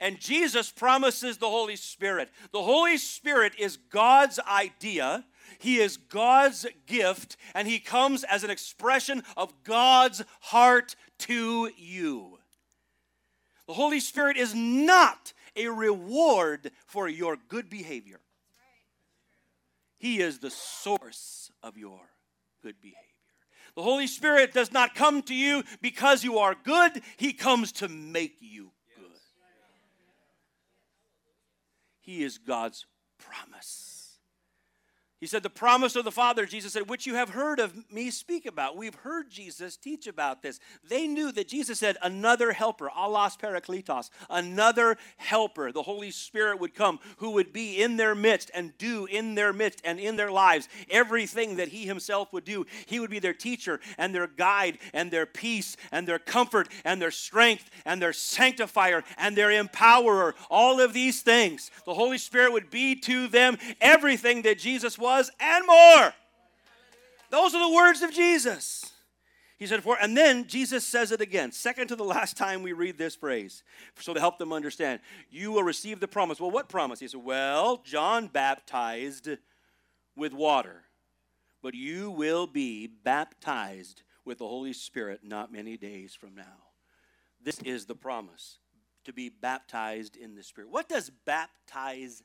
And 0.00 0.20
Jesus 0.20 0.70
promises 0.70 1.38
the 1.38 1.48
Holy 1.48 1.76
Spirit. 1.76 2.28
The 2.52 2.62
Holy 2.62 2.98
Spirit 2.98 3.54
is 3.58 3.76
God's 3.76 4.38
idea, 4.40 5.24
He 5.58 5.78
is 5.78 5.96
God's 5.96 6.66
gift, 6.86 7.36
and 7.54 7.66
He 7.68 7.78
comes 7.78 8.24
as 8.24 8.44
an 8.44 8.50
expression 8.50 9.22
of 9.36 9.52
God's 9.64 10.22
heart 10.40 10.96
to 11.20 11.70
you. 11.76 12.38
The 13.66 13.74
Holy 13.74 14.00
Spirit 14.00 14.36
is 14.36 14.54
not 14.54 15.32
a 15.56 15.68
reward 15.68 16.70
for 16.86 17.08
your 17.08 17.36
good 17.48 17.70
behavior, 17.70 18.20
He 19.98 20.20
is 20.20 20.38
the 20.38 20.50
source 20.50 21.50
of 21.62 21.76
your 21.76 22.00
good 22.62 22.80
behavior. 22.80 23.00
The 23.74 23.82
Holy 23.82 24.06
Spirit 24.06 24.52
does 24.52 24.70
not 24.70 24.94
come 24.94 25.22
to 25.22 25.34
you 25.34 25.64
because 25.80 26.22
you 26.22 26.38
are 26.38 26.54
good, 26.54 27.02
He 27.16 27.32
comes 27.32 27.72
to 27.72 27.88
make 27.88 28.36
you 28.40 28.70
good. 28.96 29.10
He 32.00 32.22
is 32.22 32.38
God's 32.38 32.86
promise. 33.18 33.93
He 35.24 35.28
said, 35.28 35.42
The 35.42 35.48
promise 35.48 35.96
of 35.96 36.04
the 36.04 36.12
Father, 36.12 36.44
Jesus 36.44 36.74
said, 36.74 36.90
which 36.90 37.06
you 37.06 37.14
have 37.14 37.30
heard 37.30 37.58
of 37.58 37.90
me 37.90 38.10
speak 38.10 38.44
about. 38.44 38.76
We've 38.76 38.94
heard 38.94 39.30
Jesus 39.30 39.74
teach 39.74 40.06
about 40.06 40.42
this. 40.42 40.60
They 40.86 41.06
knew 41.06 41.32
that 41.32 41.48
Jesus 41.48 41.78
said, 41.78 41.96
Another 42.02 42.52
helper, 42.52 42.90
allos 42.90 43.38
parakletos, 43.38 44.10
another 44.28 44.98
helper, 45.16 45.72
the 45.72 45.84
Holy 45.84 46.10
Spirit 46.10 46.60
would 46.60 46.74
come 46.74 46.98
who 47.16 47.30
would 47.30 47.54
be 47.54 47.80
in 47.80 47.96
their 47.96 48.14
midst 48.14 48.50
and 48.52 48.76
do 48.76 49.06
in 49.06 49.34
their 49.34 49.54
midst 49.54 49.80
and 49.82 49.98
in 49.98 50.16
their 50.16 50.30
lives 50.30 50.68
everything 50.90 51.56
that 51.56 51.68
He 51.68 51.86
Himself 51.86 52.30
would 52.34 52.44
do. 52.44 52.66
He 52.84 53.00
would 53.00 53.08
be 53.08 53.18
their 53.18 53.32
teacher 53.32 53.80
and 53.96 54.14
their 54.14 54.26
guide 54.26 54.76
and 54.92 55.10
their 55.10 55.24
peace 55.24 55.78
and 55.90 56.06
their 56.06 56.18
comfort 56.18 56.68
and 56.84 57.00
their 57.00 57.10
strength 57.10 57.70
and 57.86 58.02
their 58.02 58.12
sanctifier 58.12 59.02
and 59.16 59.34
their 59.34 59.48
empowerer. 59.48 60.34
All 60.50 60.82
of 60.82 60.92
these 60.92 61.22
things. 61.22 61.70
The 61.86 61.94
Holy 61.94 62.18
Spirit 62.18 62.52
would 62.52 62.68
be 62.68 62.94
to 62.96 63.26
them 63.26 63.56
everything 63.80 64.42
that 64.42 64.58
Jesus 64.58 64.98
was 64.98 65.13
was, 65.16 65.30
and 65.40 65.66
more. 65.66 66.12
Those 67.30 67.54
are 67.54 67.68
the 67.68 67.74
words 67.74 68.02
of 68.02 68.12
Jesus. 68.12 68.92
He 69.58 69.66
said, 69.66 69.82
for, 69.82 69.96
and 70.00 70.16
then 70.16 70.46
Jesus 70.46 70.84
says 70.84 71.12
it 71.12 71.20
again, 71.20 71.52
second 71.52 71.88
to 71.88 71.96
the 71.96 72.04
last 72.16 72.36
time 72.36 72.62
we 72.62 72.72
read 72.72 72.98
this 72.98 73.14
phrase, 73.14 73.62
so 73.98 74.14
to 74.14 74.20
help 74.20 74.38
them 74.38 74.52
understand. 74.52 75.00
You 75.30 75.52
will 75.52 75.62
receive 75.62 76.00
the 76.00 76.08
promise. 76.08 76.40
Well, 76.40 76.50
what 76.50 76.68
promise? 76.68 77.00
He 77.00 77.08
said, 77.08 77.24
Well, 77.24 77.80
John 77.84 78.26
baptized 78.26 79.28
with 80.16 80.32
water, 80.32 80.82
but 81.62 81.74
you 81.74 82.10
will 82.10 82.46
be 82.46 82.86
baptized 82.86 84.02
with 84.24 84.38
the 84.38 84.48
Holy 84.48 84.72
Spirit 84.72 85.20
not 85.22 85.52
many 85.52 85.76
days 85.76 86.14
from 86.14 86.34
now. 86.34 86.62
This 87.42 87.60
is 87.60 87.86
the 87.86 87.94
promise 87.94 88.58
to 89.04 89.12
be 89.12 89.28
baptized 89.28 90.16
in 90.16 90.34
the 90.34 90.42
Spirit. 90.42 90.70
What 90.70 90.88
does 90.88 91.10
baptize 91.24 92.22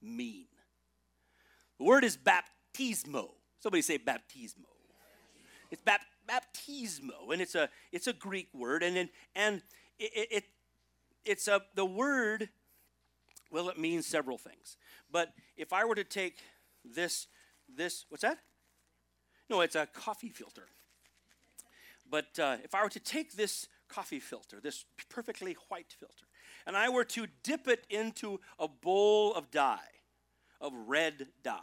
mean? 0.00 0.46
The 1.78 1.84
word 1.84 2.04
is 2.04 2.16
baptismo. 2.16 3.30
Somebody 3.60 3.82
say 3.82 3.98
baptismo. 3.98 4.66
It's 5.70 5.80
bap, 5.80 6.02
baptismo, 6.28 7.32
and 7.32 7.40
it's 7.40 7.54
a 7.54 7.68
it's 7.92 8.06
a 8.06 8.12
Greek 8.12 8.48
word, 8.52 8.82
and 8.82 9.08
and 9.34 9.62
it, 9.98 10.28
it 10.30 10.44
it's 11.24 11.48
a 11.48 11.62
the 11.74 11.86
word. 11.86 12.50
Well, 13.50 13.68
it 13.68 13.78
means 13.78 14.06
several 14.06 14.38
things. 14.38 14.76
But 15.10 15.32
if 15.56 15.72
I 15.72 15.84
were 15.84 15.94
to 15.94 16.04
take 16.04 16.38
this 16.84 17.26
this 17.74 18.04
what's 18.08 18.22
that? 18.22 18.38
No, 19.48 19.60
it's 19.60 19.76
a 19.76 19.86
coffee 19.86 20.30
filter. 20.30 20.66
But 22.10 22.38
uh, 22.38 22.58
if 22.62 22.74
I 22.74 22.82
were 22.82 22.90
to 22.90 23.00
take 23.00 23.34
this 23.34 23.66
coffee 23.88 24.20
filter, 24.20 24.60
this 24.60 24.84
perfectly 25.08 25.56
white 25.68 25.94
filter, 25.98 26.26
and 26.66 26.76
I 26.76 26.90
were 26.90 27.04
to 27.04 27.26
dip 27.42 27.68
it 27.68 27.86
into 27.88 28.40
a 28.58 28.68
bowl 28.68 29.34
of 29.34 29.50
dye, 29.50 29.78
of 30.62 30.72
red 30.86 31.28
dye. 31.42 31.58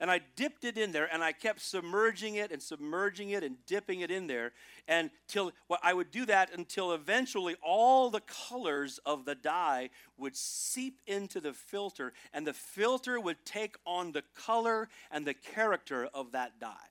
And 0.00 0.10
I 0.10 0.20
dipped 0.36 0.64
it 0.64 0.76
in 0.76 0.92
there 0.92 1.08
and 1.10 1.22
I 1.22 1.32
kept 1.32 1.60
submerging 1.60 2.34
it 2.34 2.50
and 2.50 2.60
submerging 2.60 3.30
it 3.30 3.44
and 3.44 3.56
dipping 3.64 4.00
it 4.00 4.10
in 4.10 4.26
there 4.26 4.52
until 4.88 5.52
well, 5.68 5.78
I 5.82 5.94
would 5.94 6.10
do 6.10 6.26
that 6.26 6.52
until 6.52 6.92
eventually 6.92 7.56
all 7.62 8.10
the 8.10 8.20
colors 8.20 8.98
of 9.06 9.24
the 9.24 9.36
dye 9.36 9.90
would 10.18 10.36
seep 10.36 11.00
into 11.06 11.40
the 11.40 11.52
filter 11.52 12.12
and 12.32 12.46
the 12.46 12.52
filter 12.52 13.20
would 13.20 13.46
take 13.46 13.76
on 13.86 14.12
the 14.12 14.24
color 14.34 14.88
and 15.10 15.24
the 15.24 15.34
character 15.34 16.08
of 16.12 16.32
that 16.32 16.58
dye. 16.58 16.90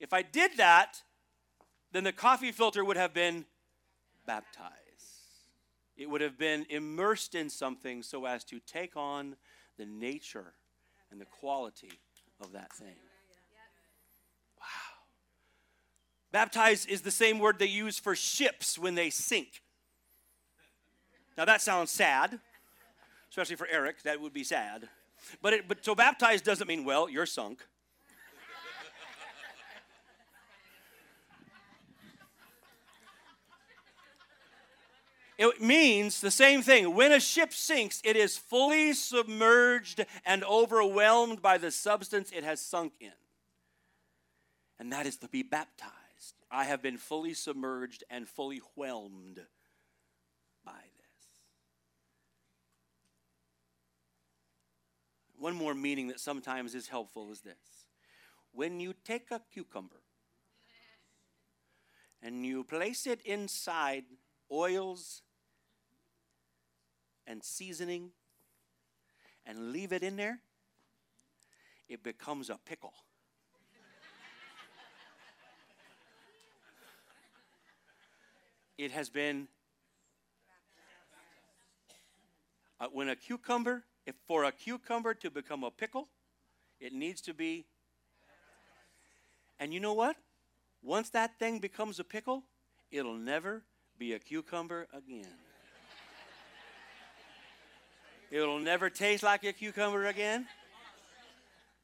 If 0.00 0.12
I 0.12 0.22
did 0.22 0.56
that, 0.56 1.02
then 1.92 2.04
the 2.04 2.12
coffee 2.12 2.52
filter 2.52 2.84
would 2.84 2.96
have 2.96 3.14
been 3.14 3.46
baptized. 4.26 4.72
It 5.96 6.10
would 6.10 6.20
have 6.20 6.36
been 6.36 6.66
immersed 6.68 7.34
in 7.34 7.48
something 7.48 8.02
so 8.02 8.26
as 8.26 8.44
to 8.44 8.60
take 8.60 8.96
on 8.96 9.36
the 9.78 9.86
nature 9.86 10.52
and 11.10 11.20
the 11.20 11.24
quality 11.24 11.92
of 12.40 12.52
that 12.52 12.72
thing. 12.72 12.96
Wow. 14.60 14.66
Baptize 16.32 16.86
is 16.86 17.02
the 17.02 17.10
same 17.10 17.38
word 17.38 17.58
they 17.58 17.66
use 17.66 17.98
for 17.98 18.14
ships 18.14 18.78
when 18.78 18.94
they 18.94 19.10
sink. 19.10 19.62
Now 21.36 21.44
that 21.44 21.60
sounds 21.60 21.90
sad, 21.90 22.38
especially 23.30 23.56
for 23.56 23.66
Eric. 23.70 24.02
That 24.02 24.20
would 24.20 24.32
be 24.32 24.44
sad. 24.44 24.88
But 25.42 25.52
it, 25.52 25.68
but 25.68 25.84
so 25.84 25.94
baptized 25.94 26.44
doesn't 26.44 26.68
mean 26.68 26.84
well 26.84 27.08
you're 27.08 27.26
sunk. 27.26 27.66
It 35.38 35.60
means 35.60 36.20
the 36.20 36.30
same 36.30 36.62
thing. 36.62 36.94
When 36.94 37.12
a 37.12 37.20
ship 37.20 37.52
sinks, 37.52 38.00
it 38.04 38.16
is 38.16 38.38
fully 38.38 38.94
submerged 38.94 40.04
and 40.24 40.42
overwhelmed 40.44 41.42
by 41.42 41.58
the 41.58 41.70
substance 41.70 42.30
it 42.34 42.42
has 42.42 42.60
sunk 42.60 42.94
in. 43.00 43.12
And 44.78 44.92
that 44.92 45.06
is 45.06 45.16
to 45.18 45.28
be 45.28 45.42
baptized. 45.42 45.92
I 46.50 46.64
have 46.64 46.80
been 46.80 46.96
fully 46.96 47.34
submerged 47.34 48.04
and 48.08 48.26
fully 48.26 48.62
whelmed 48.74 49.40
by 50.64 50.72
this. 50.72 51.26
One 55.38 55.54
more 55.54 55.74
meaning 55.74 56.08
that 56.08 56.20
sometimes 56.20 56.74
is 56.74 56.88
helpful 56.88 57.30
is 57.30 57.40
this 57.40 57.54
when 58.52 58.80
you 58.80 58.94
take 59.04 59.30
a 59.30 59.42
cucumber 59.52 60.00
and 62.22 62.44
you 62.46 62.64
place 62.64 63.06
it 63.06 63.20
inside 63.26 64.04
oils 64.50 65.22
and 67.26 67.42
seasoning 67.42 68.10
and 69.44 69.72
leave 69.72 69.92
it 69.92 70.02
in 70.02 70.16
there, 70.16 70.40
it 71.88 72.02
becomes 72.02 72.50
a 72.50 72.58
pickle. 72.64 72.94
it 78.78 78.90
has 78.90 79.08
been 79.08 79.48
uh, 82.80 82.86
when 82.92 83.08
a 83.08 83.16
cucumber 83.16 83.84
if 84.04 84.14
for 84.26 84.44
a 84.44 84.52
cucumber 84.52 85.14
to 85.14 85.30
become 85.30 85.64
a 85.64 85.70
pickle 85.70 86.08
it 86.80 86.92
needs 86.92 87.20
to 87.20 87.32
be 87.32 87.64
and 89.58 89.72
you 89.72 89.80
know 89.80 89.94
what 89.94 90.16
once 90.82 91.10
that 91.10 91.38
thing 91.38 91.58
becomes 91.58 91.98
a 91.98 92.04
pickle 92.04 92.44
it'll 92.90 93.16
never 93.16 93.62
be 93.98 94.12
a 94.12 94.18
cucumber 94.18 94.86
again 94.92 95.45
It'll 98.30 98.58
never 98.58 98.90
taste 98.90 99.22
like 99.22 99.44
a 99.44 99.52
cucumber 99.52 100.06
again. 100.06 100.46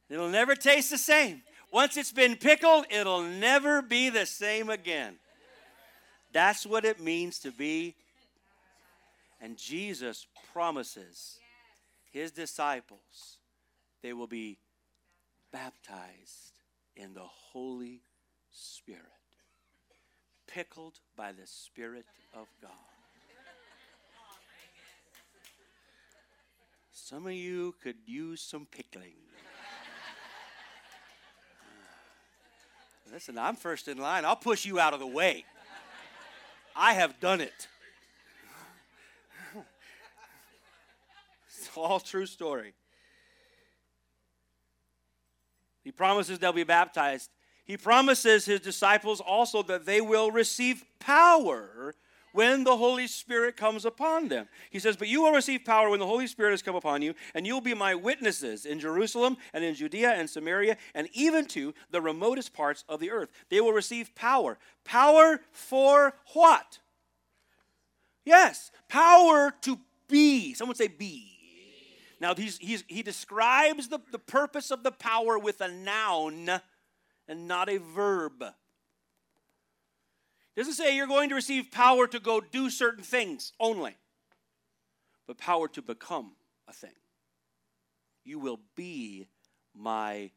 It'll 0.09 0.29
never 0.29 0.55
taste 0.55 0.89
the 0.89 0.97
same. 0.97 1.41
Once 1.71 1.97
it's 1.97 2.11
been 2.11 2.35
pickled, 2.35 2.85
it'll 2.91 3.23
never 3.23 3.81
be 3.81 4.09
the 4.09 4.25
same 4.25 4.69
again. 4.69 5.15
That's 6.31 6.65
what 6.65 6.85
it 6.85 6.99
means 6.99 7.39
to 7.39 7.51
be. 7.51 7.95
And 9.41 9.57
Jesus 9.57 10.27
promises 10.53 11.39
his 12.11 12.31
disciples, 12.31 13.37
they 14.01 14.13
will 14.13 14.27
be 14.27 14.57
baptized 15.51 16.53
in 16.95 17.13
the 17.13 17.25
Holy 17.25 18.01
Spirit, 18.51 19.01
pickled 20.47 20.99
by 21.15 21.31
the 21.31 21.47
Spirit 21.47 22.05
of 22.33 22.47
God. 22.61 22.92
Some 27.05 27.27
of 27.27 27.33
you 27.33 27.75
could 27.83 27.97
use 28.05 28.39
some 28.39 28.65
pickling. 28.65 29.11
Ah. 29.35 29.73
Listen, 33.11 33.37
I'm 33.37 33.57
first 33.57 33.89
in 33.89 33.97
line. 33.97 34.23
I'll 34.23 34.37
push 34.37 34.65
you 34.65 34.79
out 34.79 34.93
of 34.93 35.01
the 35.01 35.07
way. 35.07 35.43
I 36.73 36.93
have 36.93 37.19
done 37.19 37.41
it. 37.41 37.67
It's 41.47 41.69
all 41.75 41.99
true 41.99 42.25
story. 42.25 42.73
He 45.83 45.91
promises 45.91 46.39
they'll 46.39 46.53
be 46.53 46.63
baptized. 46.63 47.29
He 47.65 47.75
promises 47.75 48.45
his 48.45 48.61
disciples 48.61 49.19
also 49.19 49.61
that 49.63 49.85
they 49.85 49.99
will 49.99 50.31
receive 50.31 50.85
power 50.99 51.95
when 52.33 52.63
the 52.65 52.75
Holy 52.75 53.07
Spirit 53.07 53.55
comes 53.55 53.85
upon 53.85 54.27
them. 54.27 54.47
He 54.69 54.79
says, 54.79 54.97
But 54.97 55.07
you 55.07 55.21
will 55.21 55.31
receive 55.31 55.63
power 55.63 55.89
when 55.89 55.99
the 55.99 56.05
Holy 56.05 56.27
Spirit 56.27 56.51
has 56.51 56.61
come 56.61 56.75
upon 56.75 57.01
you, 57.01 57.13
and 57.33 57.47
you'll 57.47 57.61
be 57.61 57.73
my 57.73 57.95
witnesses 57.95 58.65
in 58.65 58.79
Jerusalem 58.79 59.37
and 59.53 59.63
in 59.63 59.75
Judea 59.75 60.11
and 60.11 60.29
Samaria 60.29 60.77
and 60.93 61.07
even 61.13 61.45
to 61.47 61.73
the 61.91 62.01
remotest 62.01 62.53
parts 62.53 62.83
of 62.89 62.99
the 62.99 63.11
earth. 63.11 63.29
They 63.49 63.61
will 63.61 63.71
receive 63.71 64.13
power. 64.15 64.57
Power 64.83 65.39
for 65.51 66.15
what? 66.33 66.79
Yes, 68.25 68.71
power 68.89 69.53
to 69.61 69.79
be. 70.07 70.53
Someone 70.53 70.75
say 70.75 70.87
be. 70.87 71.29
Now, 72.19 72.33
he's, 72.33 72.57
he's, 72.57 72.83
he 72.87 73.03
describes 73.03 73.89
the, 73.89 73.99
the 74.11 74.19
purpose 74.19 74.71
of 74.71 74.83
the 74.83 74.91
power 74.91 75.37
with 75.37 75.61
a 75.61 75.67
noun 75.67 76.49
and 77.27 77.47
not 77.47 77.69
a 77.69 77.77
verb 77.77 78.45
doesn't 80.55 80.73
say 80.73 80.95
you're 80.95 81.07
going 81.07 81.29
to 81.29 81.35
receive 81.35 81.71
power 81.71 82.05
to 82.07 82.19
go 82.19 82.39
do 82.39 82.69
certain 82.69 83.03
things 83.03 83.53
only, 83.59 83.95
but 85.25 85.37
power 85.37 85.67
to 85.69 85.81
become 85.81 86.33
a 86.67 86.73
thing. 86.73 86.93
You 88.23 88.39
will 88.39 88.59
be 88.75 89.27
my 89.75 90.31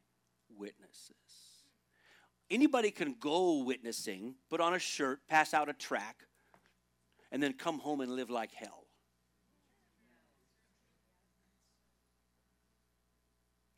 witnesses. 0.57 1.13
Anybody 2.49 2.91
can 2.91 3.15
go 3.19 3.63
witnessing, 3.63 4.35
put 4.49 4.61
on 4.61 4.73
a 4.73 4.79
shirt, 4.79 5.19
pass 5.27 5.53
out 5.53 5.69
a 5.69 5.73
track, 5.73 6.23
and 7.31 7.43
then 7.43 7.53
come 7.53 7.79
home 7.79 8.01
and 8.01 8.15
live 8.15 8.29
like 8.29 8.53
hell. 8.53 8.85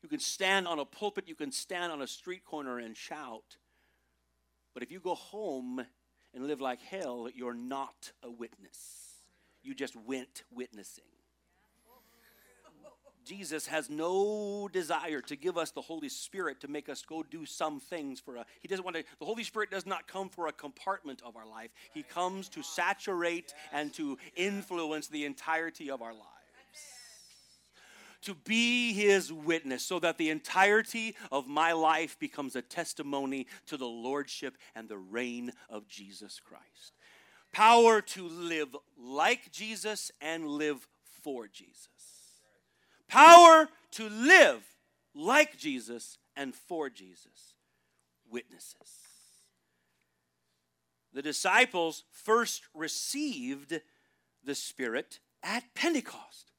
You 0.02 0.08
can 0.08 0.20
stand 0.20 0.66
on 0.66 0.78
a 0.78 0.84
pulpit, 0.84 1.28
you 1.28 1.34
can 1.34 1.52
stand 1.52 1.92
on 1.92 2.00
a 2.00 2.06
street 2.06 2.44
corner 2.44 2.78
and 2.78 2.96
shout. 2.96 3.56
But 4.72 4.82
if 4.82 4.90
you 4.90 5.00
go 5.00 5.14
home 5.14 5.84
and 6.34 6.46
live 6.46 6.60
like 6.60 6.80
hell, 6.80 7.28
you're 7.34 7.54
not 7.54 8.12
a 8.22 8.30
witness. 8.30 8.78
You 9.62 9.74
just 9.74 9.96
went 9.96 10.44
witnessing. 10.50 11.04
Jesus 13.24 13.66
has 13.66 13.90
no 13.90 14.68
desire 14.72 15.20
to 15.20 15.36
give 15.36 15.58
us 15.58 15.70
the 15.70 15.82
Holy 15.82 16.08
Spirit 16.08 16.60
to 16.62 16.68
make 16.68 16.88
us 16.88 17.04
go 17.06 17.22
do 17.22 17.44
some 17.44 17.78
things 17.78 18.18
for 18.18 18.36
a 18.36 18.46
he 18.60 18.66
doesn't 18.66 18.84
want 18.84 18.96
to 18.96 19.04
the 19.18 19.26
Holy 19.26 19.44
Spirit 19.44 19.70
does 19.70 19.86
not 19.86 20.08
come 20.08 20.30
for 20.30 20.46
a 20.46 20.52
compartment 20.52 21.22
of 21.24 21.36
our 21.36 21.46
life. 21.46 21.70
He 21.92 22.02
comes 22.02 22.48
to 22.48 22.62
saturate 22.62 23.54
and 23.72 23.92
to 23.94 24.18
influence 24.36 25.08
the 25.08 25.26
entirety 25.26 25.90
of 25.90 26.00
our 26.00 26.14
life 26.14 26.39
to 28.22 28.34
be 28.34 28.92
his 28.92 29.32
witness 29.32 29.82
so 29.82 29.98
that 29.98 30.18
the 30.18 30.30
entirety 30.30 31.16
of 31.32 31.46
my 31.46 31.72
life 31.72 32.18
becomes 32.18 32.56
a 32.56 32.62
testimony 32.62 33.46
to 33.66 33.76
the 33.76 33.86
lordship 33.86 34.56
and 34.74 34.88
the 34.88 34.98
reign 34.98 35.52
of 35.68 35.88
Jesus 35.88 36.40
Christ. 36.40 36.94
Power 37.52 38.00
to 38.00 38.28
live 38.28 38.76
like 38.98 39.50
Jesus 39.50 40.12
and 40.20 40.46
live 40.46 40.86
for 41.22 41.48
Jesus. 41.48 41.88
Power 43.08 43.68
to 43.92 44.08
live 44.08 44.62
like 45.14 45.58
Jesus 45.58 46.18
and 46.36 46.54
for 46.54 46.88
Jesus. 46.88 47.54
Witnesses. 48.30 48.76
The 51.12 51.22
disciples 51.22 52.04
first 52.12 52.62
received 52.72 53.80
the 54.44 54.54
Spirit 54.54 55.18
at 55.42 55.64
Pentecost. 55.74 56.49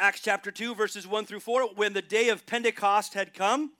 Acts 0.00 0.20
chapter 0.20 0.50
2, 0.50 0.74
verses 0.74 1.06
1 1.06 1.26
through 1.26 1.40
4, 1.40 1.74
when 1.74 1.92
the 1.92 2.00
day 2.00 2.30
of 2.30 2.46
Pentecost 2.46 3.12
had 3.12 3.34
come. 3.34 3.72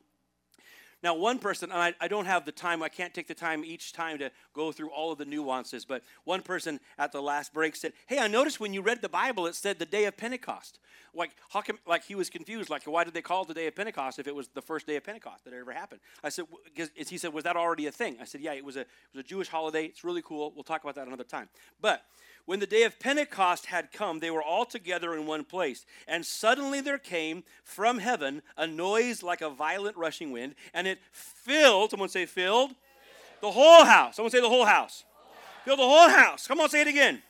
Now, 1.02 1.14
one 1.14 1.38
person, 1.38 1.70
and 1.72 1.80
I, 1.80 1.94
I, 1.98 2.09
don't 2.09 2.26
have 2.26 2.44
the 2.44 2.52
time, 2.52 2.83
I 2.83 2.90
can't 2.90 3.14
take 3.14 3.26
the 3.26 3.33
time 3.33 3.64
each 3.64 3.94
time 3.94 4.18
to 4.18 4.30
go 4.52 4.70
through 4.70 4.90
all 4.90 5.12
of 5.12 5.16
the 5.16 5.24
nuances, 5.24 5.87
but 5.87 6.02
one 6.24 6.42
person 6.42 6.78
at 6.98 7.11
the 7.11 7.22
last 7.22 7.54
break 7.54 7.74
said, 7.74 7.94
Hey, 8.06 8.18
I 8.18 8.26
noticed 8.26 8.61
when 8.61 8.74
you 8.74 8.83
read 8.83 9.00
the 9.00 9.09
Bible, 9.09 9.46
it 9.46 9.54
said 9.54 9.78
the 9.78 9.87
day 9.87 10.04
of 10.04 10.18
Pentecost. 10.18 10.78
Like, 11.14 11.30
how 11.48 11.62
come, 11.62 11.78
like 11.87 12.04
he 12.04 12.14
was 12.14 12.28
confused, 12.28 12.68
like, 12.68 12.83
why 12.83 13.04
did 13.04 13.14
they 13.14 13.22
call 13.22 13.42
it 13.42 13.48
the 13.48 13.54
day 13.54 13.66
of 13.66 13.74
Pentecost 13.74 14.18
if 14.18 14.26
it 14.26 14.35
was 14.35 14.48
the 14.48 14.61
first 14.61 14.87
day 14.87 14.96
of 14.96 15.04
Pentecost 15.04 15.46
that 15.46 15.54
ever 15.54 15.72
happened? 15.72 16.02
I 16.22 16.28
said, 16.28 16.44
he 16.74 17.16
said, 17.16 17.33
Was 17.33 17.44
that 17.44 17.56
already 17.56 17.87
a 17.87 17.92
thing? 17.92 18.18
I 18.20 18.24
said, 18.26 18.42
Yeah, 18.42 18.52
it 18.52 18.64
was 18.64 18.76
a, 18.76 18.80
it 18.80 18.88
was 19.14 19.24
a 19.24 19.26
Jewish 19.26 19.48
holiday. 19.48 19.87
It's 19.87 20.04
really 20.04 20.22
cool. 20.22 20.52
We'll 20.54 20.64
talk 20.64 20.83
about 20.83 20.96
that 20.96 21.06
another 21.06 21.24
time. 21.24 21.48
But 21.80 22.02
when 22.50 22.58
the 22.58 22.66
day 22.66 22.82
of 22.82 22.98
Pentecost 22.98 23.66
had 23.66 23.92
come, 23.92 24.18
they 24.18 24.32
were 24.32 24.42
all 24.42 24.64
together 24.64 25.14
in 25.14 25.24
one 25.24 25.44
place. 25.44 25.86
And 26.08 26.26
suddenly 26.26 26.80
there 26.80 26.98
came 26.98 27.44
from 27.62 27.98
heaven 27.98 28.42
a 28.56 28.66
noise 28.66 29.22
like 29.22 29.40
a 29.40 29.48
violent 29.48 29.96
rushing 29.96 30.32
wind, 30.32 30.56
and 30.74 30.88
it 30.88 30.98
filled, 31.12 31.92
someone 31.92 32.08
say 32.08 32.26
filled, 32.26 32.72
the 33.40 33.52
whole 33.52 33.84
house. 33.84 34.16
Someone 34.16 34.32
say 34.32 34.40
the 34.40 34.48
whole 34.48 34.64
house. 34.64 35.04
Filled 35.64 35.78
the 35.78 35.84
whole 35.84 36.08
house. 36.08 36.48
Come 36.48 36.58
on, 36.58 36.68
say 36.68 36.80
it 36.80 36.88
again. 36.88 37.22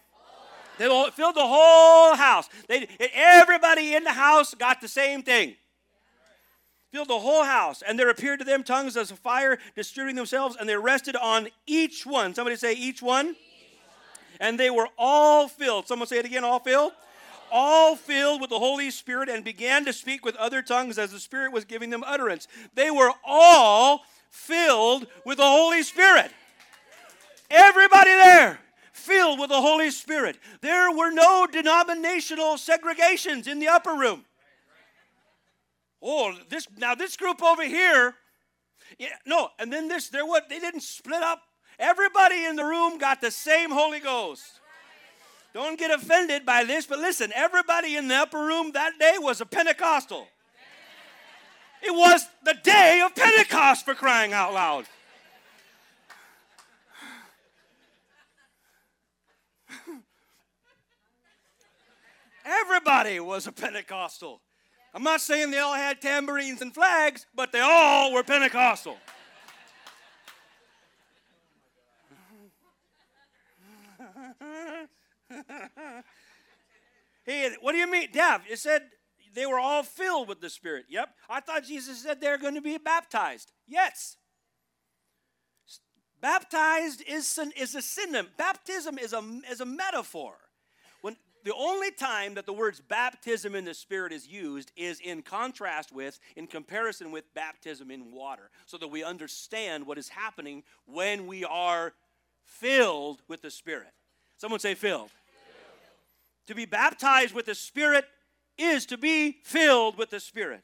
They 0.78 0.86
filled 0.86 1.34
the 1.34 1.46
whole 1.46 2.14
house. 2.14 2.48
They, 2.66 2.88
everybody 3.12 3.94
in 3.94 4.04
the 4.04 4.12
house 4.12 4.54
got 4.54 4.80
the 4.80 4.88
same 4.88 5.22
thing. 5.22 5.54
Filled 6.92 7.08
the 7.08 7.18
whole 7.18 7.44
house. 7.44 7.82
And 7.86 7.98
there 7.98 8.08
appeared 8.08 8.38
to 8.38 8.46
them 8.46 8.62
tongues 8.64 8.96
as 8.96 9.10
fire 9.10 9.58
distributing 9.76 10.16
themselves, 10.16 10.56
and 10.58 10.66
they 10.66 10.76
rested 10.76 11.14
on 11.14 11.48
each 11.66 12.06
one. 12.06 12.34
Somebody 12.34 12.56
say, 12.56 12.72
each 12.72 13.02
one 13.02 13.36
and 14.40 14.58
they 14.58 14.70
were 14.70 14.88
all 14.98 15.46
filled. 15.46 15.86
Someone 15.86 16.08
say 16.08 16.18
it 16.18 16.24
again, 16.24 16.42
all 16.42 16.58
filled? 16.58 16.92
all 17.50 17.96
filled 17.96 18.40
with 18.40 18.50
the 18.50 18.58
Holy 18.58 18.90
Spirit 18.90 19.28
and 19.28 19.44
began 19.44 19.84
to 19.84 19.92
speak 19.92 20.24
with 20.24 20.36
other 20.36 20.62
tongues 20.62 20.98
as 20.98 21.10
the 21.10 21.18
Spirit 21.18 21.52
was 21.52 21.64
giving 21.64 21.90
them 21.90 22.04
utterance. 22.06 22.48
They 22.74 22.90
were 22.90 23.12
all 23.24 24.02
filled 24.30 25.06
with 25.24 25.38
the 25.38 25.44
Holy 25.44 25.82
Spirit. 25.82 26.30
Everybody 27.50 28.10
there 28.10 28.60
filled 28.92 29.40
with 29.40 29.48
the 29.48 29.60
Holy 29.60 29.90
Spirit. 29.90 30.38
There 30.60 30.90
were 30.92 31.10
no 31.10 31.46
denominational 31.50 32.54
segregations 32.54 33.48
in 33.48 33.58
the 33.58 33.68
upper 33.68 33.94
room. 33.94 34.24
Oh, 36.02 36.34
this 36.48 36.66
now 36.78 36.94
this 36.94 37.16
group 37.16 37.42
over 37.42 37.64
here, 37.64 38.14
yeah, 38.98 39.08
no, 39.26 39.48
and 39.58 39.70
then 39.70 39.88
this 39.88 40.08
there 40.08 40.24
what 40.24 40.48
they 40.48 40.58
didn't 40.58 40.82
split 40.82 41.22
up 41.22 41.42
Everybody 41.80 42.44
in 42.44 42.56
the 42.56 42.64
room 42.64 42.98
got 42.98 43.22
the 43.22 43.30
same 43.30 43.70
Holy 43.70 44.00
Ghost. 44.00 44.60
Don't 45.54 45.78
get 45.78 45.90
offended 45.90 46.44
by 46.44 46.62
this, 46.62 46.84
but 46.84 46.98
listen, 46.98 47.32
everybody 47.34 47.96
in 47.96 48.06
the 48.06 48.16
upper 48.16 48.38
room 48.38 48.72
that 48.72 48.98
day 49.00 49.14
was 49.18 49.40
a 49.40 49.46
Pentecostal. 49.46 50.28
It 51.82 51.90
was 51.90 52.26
the 52.44 52.54
day 52.62 53.02
of 53.04 53.14
Pentecost 53.14 53.86
for 53.86 53.94
crying 53.94 54.34
out 54.34 54.52
loud. 54.52 54.84
Everybody 62.44 63.20
was 63.20 63.46
a 63.46 63.52
Pentecostal. 63.52 64.42
I'm 64.92 65.02
not 65.02 65.22
saying 65.22 65.50
they 65.50 65.58
all 65.58 65.74
had 65.74 66.02
tambourines 66.02 66.60
and 66.60 66.74
flags, 66.74 67.24
but 67.34 67.52
they 67.52 67.60
all 67.60 68.12
were 68.12 68.22
Pentecostal. 68.22 68.98
Hey, 77.24 77.50
what 77.60 77.72
do 77.72 77.78
you 77.78 77.90
mean, 77.90 78.08
Dev? 78.12 78.42
It 78.50 78.58
said 78.58 78.82
they 79.34 79.46
were 79.46 79.58
all 79.58 79.82
filled 79.82 80.28
with 80.28 80.40
the 80.40 80.50
Spirit. 80.50 80.86
Yep. 80.88 81.08
I 81.28 81.40
thought 81.40 81.64
Jesus 81.64 82.02
said 82.02 82.20
they're 82.20 82.38
going 82.38 82.54
to 82.54 82.60
be 82.60 82.78
baptized. 82.78 83.52
Yes. 83.68 84.16
Baptized 86.20 87.02
is, 87.06 87.38
is 87.56 87.74
a 87.74 87.82
synonym. 87.82 88.28
Baptism 88.36 88.98
is 88.98 89.12
a, 89.12 89.22
is 89.50 89.60
a 89.60 89.66
metaphor. 89.66 90.34
When 91.00 91.16
the 91.44 91.54
only 91.54 91.90
time 91.90 92.34
that 92.34 92.44
the 92.44 92.52
words 92.52 92.80
baptism 92.80 93.54
in 93.54 93.64
the 93.64 93.72
Spirit 93.72 94.12
is 94.12 94.26
used 94.26 94.72
is 94.76 95.00
in 95.00 95.22
contrast 95.22 95.92
with, 95.92 96.18
in 96.36 96.46
comparison 96.46 97.10
with 97.10 97.32
baptism 97.34 97.90
in 97.90 98.12
water, 98.12 98.50
so 98.66 98.76
that 98.78 98.88
we 98.88 99.02
understand 99.02 99.86
what 99.86 99.96
is 99.96 100.10
happening 100.10 100.62
when 100.86 101.26
we 101.26 101.44
are 101.44 101.94
filled 102.44 103.22
with 103.28 103.40
the 103.40 103.50
Spirit. 103.50 103.92
Someone 104.40 104.58
say 104.58 104.74
filled. 104.74 105.10
To 106.46 106.54
be 106.54 106.64
baptized 106.64 107.34
with 107.34 107.44
the 107.44 107.54
Spirit 107.54 108.06
is 108.56 108.86
to 108.86 108.96
be 108.96 109.36
filled 109.44 109.98
with 109.98 110.08
the 110.08 110.18
Spirit. 110.18 110.62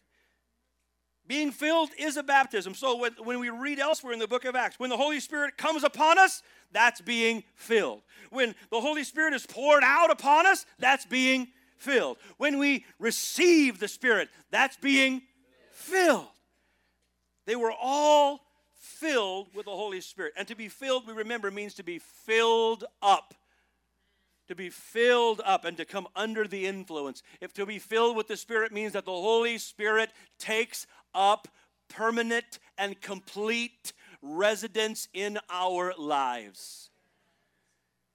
Being 1.26 1.50
filled 1.50 1.90
is 1.98 2.16
a 2.16 2.22
baptism. 2.22 2.72
So 2.72 2.96
when, 2.96 3.12
when 3.22 3.38
we 3.38 3.50
read 3.50 3.78
elsewhere 3.78 4.14
in 4.14 4.18
the 4.18 4.26
book 4.26 4.46
of 4.46 4.56
Acts, 4.56 4.78
when 4.78 4.88
the 4.88 4.96
Holy 4.96 5.20
Spirit 5.20 5.58
comes 5.58 5.84
upon 5.84 6.18
us, 6.18 6.42
that's 6.72 7.02
being 7.02 7.44
filled. 7.54 8.00
When 8.30 8.54
the 8.70 8.80
Holy 8.80 9.04
Spirit 9.04 9.34
is 9.34 9.44
poured 9.44 9.82
out 9.84 10.10
upon 10.10 10.46
us, 10.46 10.64
that's 10.78 11.04
being 11.04 11.48
filled. 11.76 12.16
When 12.38 12.58
we 12.58 12.86
receive 12.98 13.78
the 13.78 13.88
Spirit, 13.88 14.30
that's 14.50 14.78
being 14.78 15.20
filled. 15.70 16.28
They 17.44 17.56
were 17.56 17.74
all 17.78 18.40
filled 18.74 19.48
with 19.54 19.66
the 19.66 19.72
Holy 19.72 20.00
Spirit. 20.00 20.32
And 20.38 20.48
to 20.48 20.54
be 20.54 20.68
filled, 20.68 21.06
we 21.06 21.12
remember, 21.12 21.50
means 21.50 21.74
to 21.74 21.82
be 21.82 21.98
filled 21.98 22.84
up. 23.02 23.34
To 24.48 24.54
be 24.54 24.70
filled 24.70 25.40
up 25.44 25.64
and 25.64 25.76
to 25.76 25.84
come 25.84 26.06
under 26.14 26.46
the 26.46 26.66
influence. 26.66 27.22
If 27.40 27.52
to 27.54 27.66
be 27.66 27.78
filled 27.78 28.16
with 28.16 28.28
the 28.28 28.36
Spirit 28.36 28.72
means 28.72 28.92
that 28.92 29.04
the 29.04 29.10
Holy 29.10 29.58
Spirit 29.58 30.10
takes 30.38 30.86
up 31.14 31.48
permanent 31.88 32.58
and 32.78 33.00
complete 33.00 33.92
residence 34.22 35.08
in 35.12 35.38
our 35.50 35.94
lives. 35.98 36.90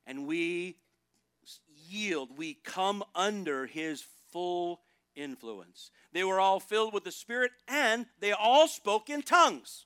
And 0.08 0.26
we 0.26 0.78
yield, 1.88 2.38
we 2.38 2.56
come 2.64 3.04
under 3.16 3.66
His 3.66 4.04
full 4.32 4.82
influence. 5.16 5.92
They 6.14 6.24
were 6.24 6.40
all 6.40 6.60
filled 6.60 6.94
with 6.94 7.04
the 7.04 7.12
Spirit 7.12 7.52
and 7.68 8.06
they 8.20 8.32
all 8.32 8.68
spoke 8.68 9.10
in 9.10 9.22
tongues. 9.22 9.86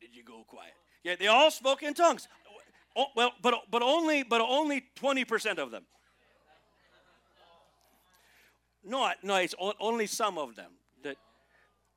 Did 0.00 0.14
you 0.14 0.22
go 0.22 0.44
quiet? 0.46 0.74
Yeah, 1.02 1.16
they 1.16 1.26
all 1.26 1.50
spoke 1.50 1.82
in 1.82 1.94
tongues. 1.94 2.28
Well, 2.96 3.32
but 3.42 3.54
but 3.70 3.82
only 3.82 4.22
but 4.22 4.40
only 4.40 4.84
twenty 4.94 5.24
percent 5.24 5.58
of 5.58 5.70
them. 5.70 5.84
No, 8.84 9.10
no, 9.22 9.36
it's 9.36 9.54
only 9.80 10.06
some 10.06 10.38
of 10.38 10.56
them. 10.56 10.72
That 11.02 11.16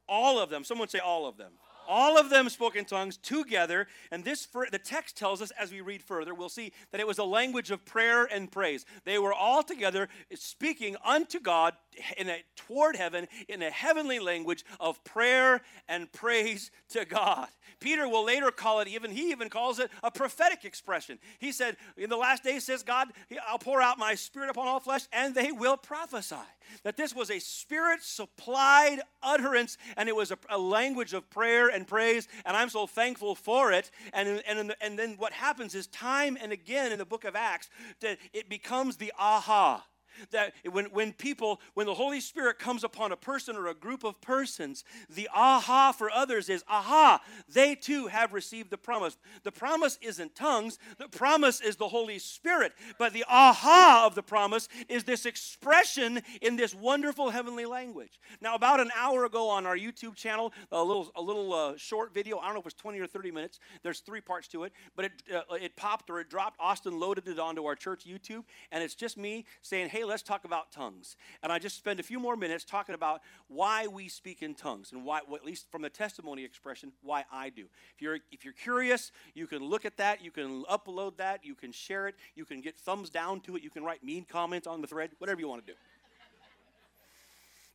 all 0.07 0.39
of 0.39 0.49
them. 0.49 0.63
Someone 0.63 0.87
say 0.87 0.99
all 0.99 1.27
of 1.27 1.37
them. 1.37 1.51
All 1.89 2.17
of 2.17 2.29
them 2.29 2.49
spoke 2.49 2.75
in 2.75 2.83
tongues 2.83 3.15
together, 3.15 3.87
and 4.11 4.25
this 4.25 4.45
the 4.71 4.79
text 4.79 5.15
tells 5.15 5.41
us 5.41 5.51
as 5.51 5.71
we 5.71 5.79
read 5.79 6.03
further, 6.03 6.33
we'll 6.33 6.49
see 6.49 6.73
that 6.91 6.99
it 6.99 7.07
was 7.07 7.17
a 7.17 7.23
language 7.23 7.71
of 7.71 7.85
prayer 7.85 8.25
and 8.25 8.51
praise. 8.51 8.85
They 9.05 9.19
were 9.19 9.33
all 9.33 9.63
together 9.63 10.09
speaking 10.33 10.97
unto 11.05 11.39
God 11.39 11.75
in 12.17 12.29
a, 12.29 12.43
toward 12.55 12.95
heaven 12.95 13.27
in 13.47 13.61
a 13.61 13.69
heavenly 13.69 14.19
language 14.19 14.63
of 14.79 15.03
prayer 15.03 15.61
and 15.87 16.11
praise 16.11 16.71
to 16.89 17.05
God. 17.05 17.47
Peter 17.79 18.07
will 18.07 18.25
later 18.25 18.51
call 18.51 18.79
it 18.79 18.87
even 18.87 19.11
he 19.11 19.31
even 19.31 19.49
calls 19.49 19.79
it 19.79 19.91
a 20.03 20.11
prophetic 20.11 20.65
expression. 20.65 21.19
He 21.39 21.51
said, 21.51 21.77
"In 21.95 22.09
the 22.09 22.17
last 22.17 22.43
days 22.43 22.63
says 22.63 22.83
God, 22.83 23.09
I'll 23.47 23.59
pour 23.59 23.81
out 23.81 23.97
my 23.97 24.15
spirit 24.15 24.49
upon 24.49 24.67
all 24.67 24.79
flesh 24.79 25.07
and 25.11 25.35
they 25.35 25.51
will 25.51 25.77
prophesy." 25.77 26.35
That 26.83 26.97
this 26.97 27.15
was 27.15 27.31
a 27.31 27.39
spirit 27.39 28.03
supplied 28.03 28.99
utterance 29.21 29.77
and 29.95 30.09
it 30.09 30.15
was 30.15 30.31
a, 30.31 30.37
a 30.49 30.57
language 30.57 31.13
of 31.13 31.29
prayer 31.29 31.69
and 31.69 31.87
praise, 31.87 32.27
and 32.45 32.57
I'm 32.57 32.69
so 32.69 32.87
thankful 32.87 33.35
for 33.35 33.71
it. 33.71 33.91
And, 34.13 34.41
and, 34.47 34.69
the, 34.69 34.83
and 34.83 34.97
then 34.97 35.15
what 35.17 35.33
happens 35.33 35.75
is 35.75 35.87
time 35.87 36.37
and 36.41 36.51
again 36.51 36.91
in 36.91 36.97
the 36.97 37.05
book 37.05 37.23
of 37.23 37.35
Acts, 37.35 37.69
that 38.01 38.17
it 38.33 38.49
becomes 38.49 38.97
the 38.97 39.13
aha 39.17 39.85
that 40.31 40.53
when, 40.71 40.85
when 40.85 41.13
people, 41.13 41.61
when 41.73 41.85
the 41.85 41.93
Holy 41.93 42.19
Spirit 42.19 42.59
comes 42.59 42.83
upon 42.83 43.11
a 43.11 43.17
person 43.17 43.55
or 43.55 43.67
a 43.67 43.73
group 43.73 44.03
of 44.03 44.19
persons, 44.21 44.83
the 45.09 45.29
aha 45.33 45.91
for 45.91 46.09
others 46.11 46.49
is, 46.49 46.63
aha, 46.67 47.21
they 47.49 47.75
too 47.75 48.07
have 48.07 48.33
received 48.33 48.69
the 48.69 48.77
promise. 48.77 49.17
The 49.43 49.51
promise 49.51 49.97
isn't 50.01 50.35
tongues, 50.35 50.79
the 50.97 51.07
promise 51.07 51.61
is 51.61 51.75
the 51.75 51.87
Holy 51.87 52.19
Spirit. 52.19 52.73
But 52.97 53.13
the 53.13 53.25
aha 53.29 54.03
of 54.05 54.15
the 54.15 54.23
promise 54.23 54.67
is 54.89 55.03
this 55.03 55.25
expression 55.25 56.21
in 56.41 56.55
this 56.55 56.73
wonderful 56.73 57.29
heavenly 57.29 57.65
language. 57.65 58.19
Now, 58.41 58.55
about 58.55 58.79
an 58.79 58.91
hour 58.95 59.25
ago 59.25 59.49
on 59.49 59.65
our 59.65 59.77
YouTube 59.77 60.15
channel, 60.15 60.53
a 60.71 60.83
little, 60.83 61.11
a 61.15 61.21
little 61.21 61.53
uh, 61.53 61.73
short 61.77 62.13
video, 62.13 62.37
I 62.39 62.45
don't 62.45 62.55
know 62.55 62.59
if 62.59 62.65
it's 62.65 62.75
20 62.75 62.99
or 62.99 63.07
30 63.07 63.31
minutes, 63.31 63.59
there's 63.83 63.99
three 63.99 64.21
parts 64.21 64.47
to 64.49 64.63
it, 64.63 64.73
but 64.95 65.05
it, 65.05 65.11
uh, 65.33 65.55
it 65.55 65.75
popped 65.75 66.09
or 66.09 66.19
it 66.19 66.29
dropped. 66.29 66.57
Austin 66.59 66.99
loaded 66.99 67.27
it 67.27 67.39
onto 67.39 67.65
our 67.65 67.75
church 67.75 68.05
YouTube, 68.05 68.43
and 68.71 68.83
it's 68.83 68.95
just 68.95 69.17
me 69.17 69.45
saying, 69.61 69.89
hey, 69.89 70.03
let's 70.07 70.23
talk 70.23 70.45
about 70.45 70.71
tongues. 70.71 71.15
And 71.43 71.51
I 71.51 71.59
just 71.59 71.75
spend 71.75 71.99
a 71.99 72.03
few 72.03 72.19
more 72.19 72.35
minutes 72.35 72.63
talking 72.63 72.95
about 72.95 73.21
why 73.47 73.87
we 73.87 74.07
speak 74.07 74.41
in 74.41 74.55
tongues 74.55 74.91
and 74.91 75.03
why, 75.03 75.21
well, 75.27 75.35
at 75.35 75.45
least 75.45 75.69
from 75.71 75.81
the 75.81 75.89
testimony 75.89 76.43
expression, 76.43 76.91
why 77.01 77.25
I 77.31 77.49
do. 77.49 77.65
If 77.95 78.01
you're, 78.01 78.19
if 78.31 78.43
you're 78.43 78.53
curious, 78.53 79.11
you 79.33 79.47
can 79.47 79.63
look 79.63 79.85
at 79.85 79.97
that, 79.97 80.23
you 80.23 80.31
can 80.31 80.63
upload 80.63 81.17
that, 81.17 81.43
you 81.43 81.55
can 81.55 81.71
share 81.71 82.07
it, 82.07 82.15
you 82.35 82.45
can 82.45 82.61
get 82.61 82.75
thumbs 82.75 83.09
down 83.09 83.41
to 83.41 83.55
it, 83.55 83.63
you 83.63 83.69
can 83.69 83.83
write 83.83 84.03
mean 84.03 84.25
comments 84.27 84.67
on 84.67 84.81
the 84.81 84.87
thread, 84.87 85.11
whatever 85.19 85.39
you 85.39 85.47
want 85.47 85.65
to 85.65 85.73
do. 85.73 85.77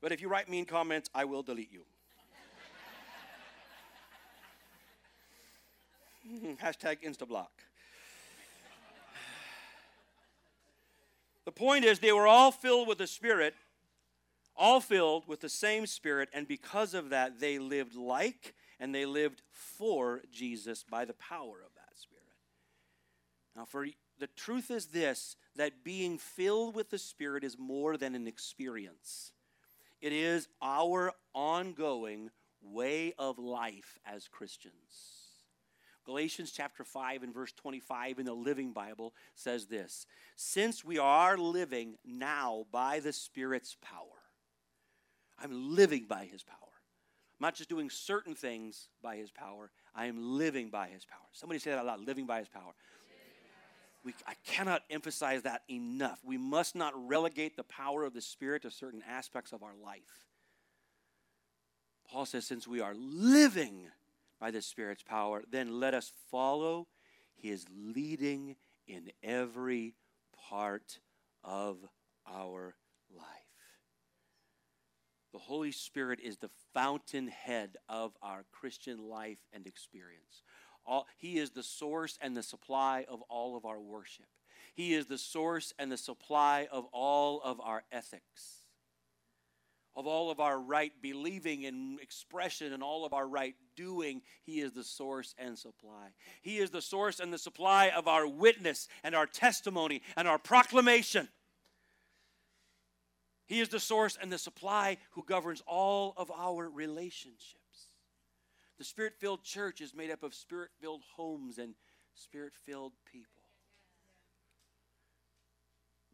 But 0.01 0.11
if 0.11 0.21
you 0.21 0.29
write 0.29 0.49
mean 0.49 0.65
comments, 0.65 1.09
I 1.15 1.25
will 1.25 1.43
delete 1.43 1.71
you. 1.73 1.83
Hashtag 6.63 7.03
instablock. 7.05 7.51
The 11.53 11.61
point 11.61 11.85
is, 11.85 11.99
they 11.99 12.13
were 12.13 12.27
all 12.27 12.51
filled 12.51 12.89
with 12.89 12.97
the 12.97 13.07
Spirit, 13.07 13.53
all 14.57 14.81
filled 14.81 15.29
with 15.29 15.41
the 15.41 15.51
same 15.51 15.85
Spirit, 15.85 16.31
and 16.33 16.49
because 16.49 16.95
of 16.95 17.11
that, 17.11 17.41
they 17.41 17.59
lived 17.59 17.95
like 17.95 18.55
and 18.81 18.95
they 18.95 19.05
lived 19.05 19.43
for 19.51 20.23
Jesus 20.33 20.83
by 20.83 21.05
the 21.05 21.13
power 21.13 21.59
of 21.63 21.75
that 21.75 21.99
Spirit. 21.99 22.25
Now, 23.55 23.67
for 23.67 23.87
the 24.19 24.29
truth 24.29 24.71
is 24.71 24.87
this 24.87 25.37
that 25.57 25.85
being 25.85 26.17
filled 26.17 26.75
with 26.75 26.89
the 26.89 26.97
Spirit 26.97 27.45
is 27.45 27.59
more 27.59 27.99
than 27.99 28.15
an 28.15 28.27
experience, 28.27 29.33
it 30.01 30.15
is 30.15 30.49
our 30.63 31.13
ongoing 31.35 32.31
way 32.63 33.13
of 33.19 33.39
life 33.39 33.99
as 34.07 34.27
Christians. 34.27 35.22
Galatians 36.05 36.51
chapter 36.51 36.85
5 36.85 37.23
and 37.23 37.33
verse 37.33 37.53
25 37.53 38.19
in 38.19 38.27
the 38.27 38.33
Living 38.33 38.73
Bible 38.73 39.15
says 39.35 39.67
this 39.67 40.07
Since 40.37 40.85
we 40.85 40.99
are 40.99 41.39
living 41.39 41.95
now 42.05 42.67
by 42.73 43.01
the 43.01 43.13
Spirit's 43.13 43.77
power, 43.81 44.23
I'm 45.39 45.75
living 45.75 46.07
by 46.09 46.25
His 46.25 46.43
power. 46.43 46.57
I'm 46.59 47.47
not 47.47 47.55
just 47.55 47.69
doing 47.69 47.89
certain 47.89 48.35
things 48.35 48.89
by 49.03 49.17
His 49.17 49.31
power, 49.31 49.71
I 49.95 50.07
am 50.07 50.37
living 50.39 50.71
by 50.71 50.89
His 50.89 51.05
power. 51.05 51.21
Somebody 51.33 51.61
say 51.61 51.71
that 51.71 51.79
out 51.79 51.87
loud 51.87 52.07
living 52.07 52.27
by 52.27 52.41
His 52.41 52.49
power. 52.49 52.75
We, 54.05 54.15
I 54.27 54.35
cannot 54.45 54.83
emphasize 54.91 55.43
that 55.43 55.63
enough. 55.71 56.19
We 56.25 56.37
must 56.37 56.75
not 56.75 56.93
relegate 57.09 57.57
the 57.57 57.63
power 57.63 58.03
of 58.05 58.15
the 58.15 58.21
Spirit 58.21 58.63
to 58.63 58.71
certain 58.73 59.03
aspects 59.09 59.53
of 59.53 59.63
our 59.63 59.77
life. 59.81 60.27
Paul 62.09 62.27
says, 62.27 62.45
since 62.45 62.67
we 62.67 62.81
are 62.81 62.95
living 62.97 63.87
by 64.43 64.51
the 64.51 64.61
Spirit's 64.61 65.05
power, 65.05 65.45
then 65.49 65.79
let 65.79 65.95
us 65.95 66.11
follow 66.29 66.89
his 67.33 67.65
leading 67.73 68.57
in 68.89 69.13
every 69.23 69.95
part 70.51 70.99
of 71.45 71.79
our 72.27 72.75
life. 73.17 73.27
The 75.33 75.39
Holy 75.39 75.71
Spirit 75.71 76.19
is 76.19 76.39
the 76.39 76.51
fountainhead 76.75 77.77
of 77.89 78.17
our 78.21 78.45
Christian 78.51 79.09
life 79.09 79.39
and 79.53 79.65
experience. 79.65 80.43
All, 80.85 81.07
he 81.17 81.39
is 81.39 81.51
the 81.51 81.63
source 81.63 82.19
and 82.21 82.37
the 82.37 82.43
supply 82.43 83.07
of 83.09 83.23
all 83.31 83.57
of 83.57 83.65
our 83.65 83.81
worship. 83.81 84.27
He 84.75 84.93
is 84.93 85.07
the 85.07 85.19
source 85.19 85.73
and 85.79 85.93
the 85.93 85.97
supply 85.97 86.67
of 86.73 86.87
all 86.93 87.41
of 87.43 87.61
our 87.61 87.85
ethics 87.93 88.62
of 89.95 90.07
all 90.07 90.31
of 90.31 90.41
our 90.41 90.59
right 90.59 90.93
believing 91.03 91.67
and 91.67 92.01
expression 92.01 92.73
and 92.73 92.83
all 92.83 93.05
of 93.05 93.13
our 93.13 93.27
right 93.27 93.55
doing, 93.77 94.23
He 94.43 94.61
is 94.61 94.73
the 94.73 94.85
source 94.85 95.35
and 95.39 95.59
supply. 95.59 96.13
He 96.41 96.59
is 96.59 96.71
the 96.71 96.83
source 96.83 97.21
and 97.21 97.33
the 97.33 97.39
supply 97.39 97.91
of 97.91 98.09
our 98.09 98.27
witness 98.27 98.89
and 99.03 99.15
our 99.15 99.27
testimony 99.27 100.03
and 100.17 100.27
our 100.27 100.39
proclamation. 100.39 101.29
He 103.47 103.61
is 103.61 103.69
the 103.69 103.81
source 103.81 104.17
and 104.21 104.33
the 104.33 104.39
supply 104.39 104.97
who 105.11 105.25
governs 105.25 105.63
all 105.67 106.15
of 106.17 106.31
our 106.31 106.71
relationships. 106.71 107.59
The 108.79 108.85
spirit 108.85 109.15
filled 109.19 109.45
church 109.45 109.81
is 109.81 109.95
made 109.95 110.11
up 110.11 110.23
of 110.23 110.35
spirit 110.35 110.71
filled 110.81 111.03
homes 111.17 111.59
and 111.59 111.75
spirit 112.15 112.55
filled 112.65 112.93
people. 113.05 113.43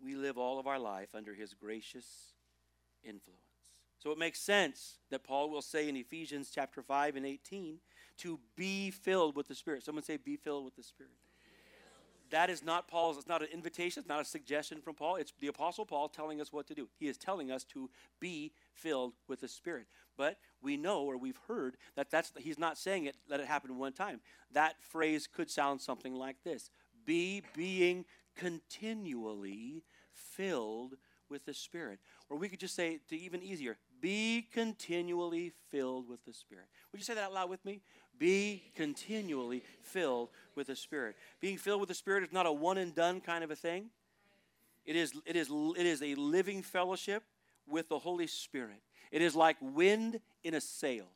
We 0.02 0.14
live 0.14 0.36
all 0.36 0.58
of 0.58 0.66
our 0.66 0.78
life 0.78 1.14
under 1.14 1.34
His 1.34 1.54
gracious 1.54 2.06
influence. 3.04 3.47
So 3.98 4.10
it 4.12 4.18
makes 4.18 4.40
sense 4.40 4.98
that 5.10 5.24
Paul 5.24 5.50
will 5.50 5.62
say 5.62 5.88
in 5.88 5.96
Ephesians 5.96 6.50
chapter 6.54 6.82
5 6.82 7.16
and 7.16 7.26
18 7.26 7.78
to 8.18 8.38
be 8.56 8.90
filled 8.90 9.36
with 9.36 9.48
the 9.48 9.54
Spirit. 9.54 9.82
Someone 9.84 10.04
say, 10.04 10.16
be 10.16 10.36
filled 10.36 10.64
with 10.64 10.76
the 10.76 10.82
Spirit. 10.82 11.12
That 12.30 12.50
is 12.50 12.62
not 12.62 12.88
Paul's, 12.88 13.16
it's 13.16 13.26
not 13.26 13.42
an 13.42 13.48
invitation, 13.52 14.00
it's 14.00 14.08
not 14.08 14.20
a 14.20 14.24
suggestion 14.24 14.80
from 14.80 14.94
Paul. 14.94 15.16
It's 15.16 15.32
the 15.40 15.46
Apostle 15.46 15.86
Paul 15.86 16.08
telling 16.08 16.40
us 16.40 16.52
what 16.52 16.66
to 16.66 16.74
do. 16.74 16.88
He 16.98 17.08
is 17.08 17.16
telling 17.16 17.50
us 17.50 17.64
to 17.64 17.88
be 18.20 18.52
filled 18.74 19.14
with 19.28 19.40
the 19.40 19.48
Spirit. 19.48 19.86
But 20.16 20.36
we 20.60 20.76
know 20.76 21.04
or 21.04 21.16
we've 21.16 21.38
heard 21.48 21.76
that 21.96 22.10
that's, 22.10 22.32
he's 22.38 22.58
not 22.58 22.76
saying 22.76 23.06
it, 23.06 23.16
let 23.30 23.40
it 23.40 23.46
happen 23.46 23.78
one 23.78 23.92
time. 23.92 24.20
That 24.52 24.74
phrase 24.82 25.26
could 25.26 25.50
sound 25.50 25.80
something 25.80 26.14
like 26.14 26.36
this 26.44 26.70
Be 27.06 27.42
being 27.56 28.04
continually 28.36 29.84
filled 30.12 30.94
with 31.30 31.44
the 31.46 31.54
Spirit. 31.54 31.98
Or 32.28 32.36
we 32.36 32.48
could 32.48 32.60
just 32.60 32.74
say, 32.74 33.00
to 33.08 33.16
even 33.16 33.42
easier, 33.42 33.78
be 34.00 34.46
continually 34.52 35.52
filled 35.70 36.08
with 36.08 36.24
the 36.24 36.32
Spirit. 36.32 36.66
Would 36.92 37.00
you 37.00 37.04
say 37.04 37.14
that 37.14 37.24
out 37.24 37.32
loud 37.32 37.50
with 37.50 37.64
me? 37.64 37.80
Be 38.18 38.70
continually 38.74 39.62
filled 39.82 40.30
with 40.54 40.66
the 40.66 40.76
Spirit. 40.76 41.16
Being 41.40 41.56
filled 41.56 41.80
with 41.80 41.88
the 41.88 41.94
Spirit 41.94 42.24
is 42.24 42.32
not 42.32 42.46
a 42.46 42.52
one 42.52 42.78
and 42.78 42.94
done 42.94 43.20
kind 43.20 43.44
of 43.44 43.50
a 43.50 43.56
thing. 43.56 43.90
It 44.84 44.96
is, 44.96 45.12
it 45.26 45.36
is, 45.36 45.50
it 45.50 45.86
is 45.86 46.02
a 46.02 46.14
living 46.14 46.62
fellowship 46.62 47.22
with 47.66 47.88
the 47.88 47.98
Holy 47.98 48.26
Spirit. 48.26 48.80
It 49.12 49.22
is 49.22 49.36
like 49.36 49.56
wind 49.60 50.20
in 50.42 50.54
a 50.54 50.60
sail. 50.60 51.06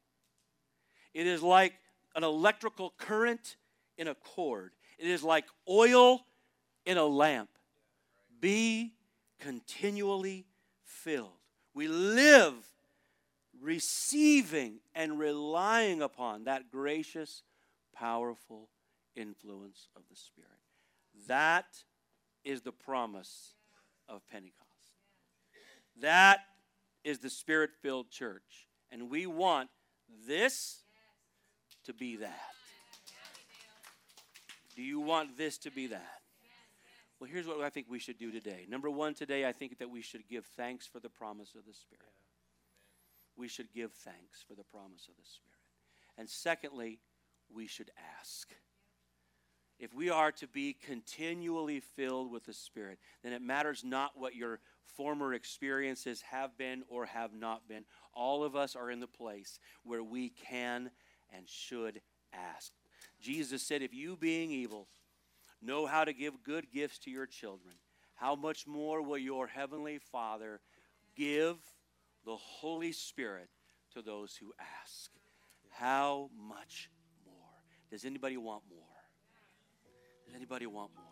It 1.15 1.27
is 1.27 1.43
like 1.43 1.75
an 2.15 2.25
electrical 2.25 2.93
current 2.99 3.57
in 3.99 4.09
a 4.09 4.15
cord. 4.15 4.73
It 4.99 5.09
is 5.09 5.23
like 5.23 5.45
oil 5.69 6.21
in 6.85 6.99
a 6.99 7.05
lamp. 7.05 7.51
Be 8.41 8.93
continually 9.39 10.47
filled. 10.85 11.42
We 11.75 11.89
live 11.89 12.55
receiving 13.61 14.81
and 14.95 15.19
relying 15.19 16.03
upon 16.03 16.45
that 16.45 16.71
gracious, 16.71 17.43
powerful 17.95 18.69
influence 19.15 19.89
of 19.97 20.03
the 20.11 20.17
Spirit. 20.17 20.51
That 21.29 21.67
is 22.45 22.63
the 22.63 22.73
promise 22.73 23.55
of 24.09 24.27
Pentecost. 24.29 24.69
That 26.01 26.41
is 27.05 27.19
the 27.19 27.31
spirit 27.31 27.71
filled 27.83 28.11
church. 28.11 28.67
And 28.91 29.11
we 29.11 29.27
want 29.27 29.69
this 30.27 30.83
to 31.85 31.93
be 31.93 32.17
that. 32.17 32.41
Do 34.77 34.83
you 34.83 35.01
want 35.01 35.37
this 35.37 35.59
to 35.59 35.71
be 35.71 35.89
that? 35.89 36.22
Well, 37.23 37.31
here's 37.33 37.47
what 37.47 37.61
I 37.61 37.71
think 37.71 37.87
we 37.89 38.01
should 38.01 38.19
do 38.19 38.33
today. 38.33 38.67
Number 38.69 38.91
one, 38.91 39.15
today, 39.15 39.47
I 39.47 39.53
think 39.53 39.79
that 39.79 39.89
we 39.89 40.03
should 40.03 40.27
give 40.29 40.45
thanks 40.45 40.89
for 40.89 40.99
the 40.99 41.09
promise 41.09 41.55
of 41.57 41.65
the 41.65 41.73
Spirit. 41.73 42.03
We 43.37 43.47
should 43.47 43.73
give 43.73 43.93
thanks 43.93 44.43
for 44.45 44.57
the 44.57 44.65
promise 44.65 45.07
of 45.09 45.15
the 45.15 45.31
Spirit. 45.31 45.61
And 46.19 46.29
secondly, 46.29 46.99
we 47.49 47.69
should 47.69 47.93
ask. 48.19 48.51
If 49.79 49.95
we 49.95 50.11
are 50.11 50.33
to 50.33 50.49
be 50.49 50.73
continually 50.73 51.79
filled 51.79 52.33
with 52.33 52.45
the 52.45 52.53
Spirit, 52.53 52.99
then 53.23 53.33
it 53.33 53.41
matters 53.41 53.85
not 53.85 54.19
what 54.19 54.35
your 54.35 54.59
former 54.85 55.33
experiences 55.33 56.23
have 56.23 56.59
been 56.59 56.83
or 56.89 57.07
have 57.07 57.33
not 57.33 57.69
been. 57.69 57.85
All 58.15 58.43
of 58.43 58.57
us 58.57 58.75
are 58.75 58.91
in 58.91 58.99
the 58.99 59.07
place 59.07 59.61
where 59.85 60.03
we 60.03 60.31
can 60.31 60.91
and 61.33 61.49
should 61.49 62.01
ask. 62.33 62.73
Jesus 63.21 63.63
said, 63.63 63.81
If 63.81 63.95
you, 63.95 64.17
being 64.17 64.51
evil, 64.51 64.89
know 65.63 65.87
how 65.87 66.05
to 66.05 66.13
give 66.13 66.43
good 66.43 66.71
gifts 66.73 66.99
to 67.01 67.11
your 67.11 67.27
children, 67.27 67.75
how 68.15 68.35
much 68.35 68.67
more 68.67 69.03
will 69.03 69.19
your 69.19 69.47
heavenly 69.47 69.99
Father 69.99 70.61
give 71.17 71.57
the 72.25 72.37
Holy 72.37 72.93
Spirit 72.93 73.49
to 73.95 74.03
those 74.03 74.37
who 74.37 74.53
ask? 74.83 75.11
How 75.71 76.31
much 76.37 76.91
more? 77.25 77.35
Does 77.91 78.05
anybody 78.05 78.37
want 78.37 78.63
more? 78.71 78.79
Does 80.27 80.35
anybody 80.35 80.67
want 80.67 80.91
more? 80.95 81.07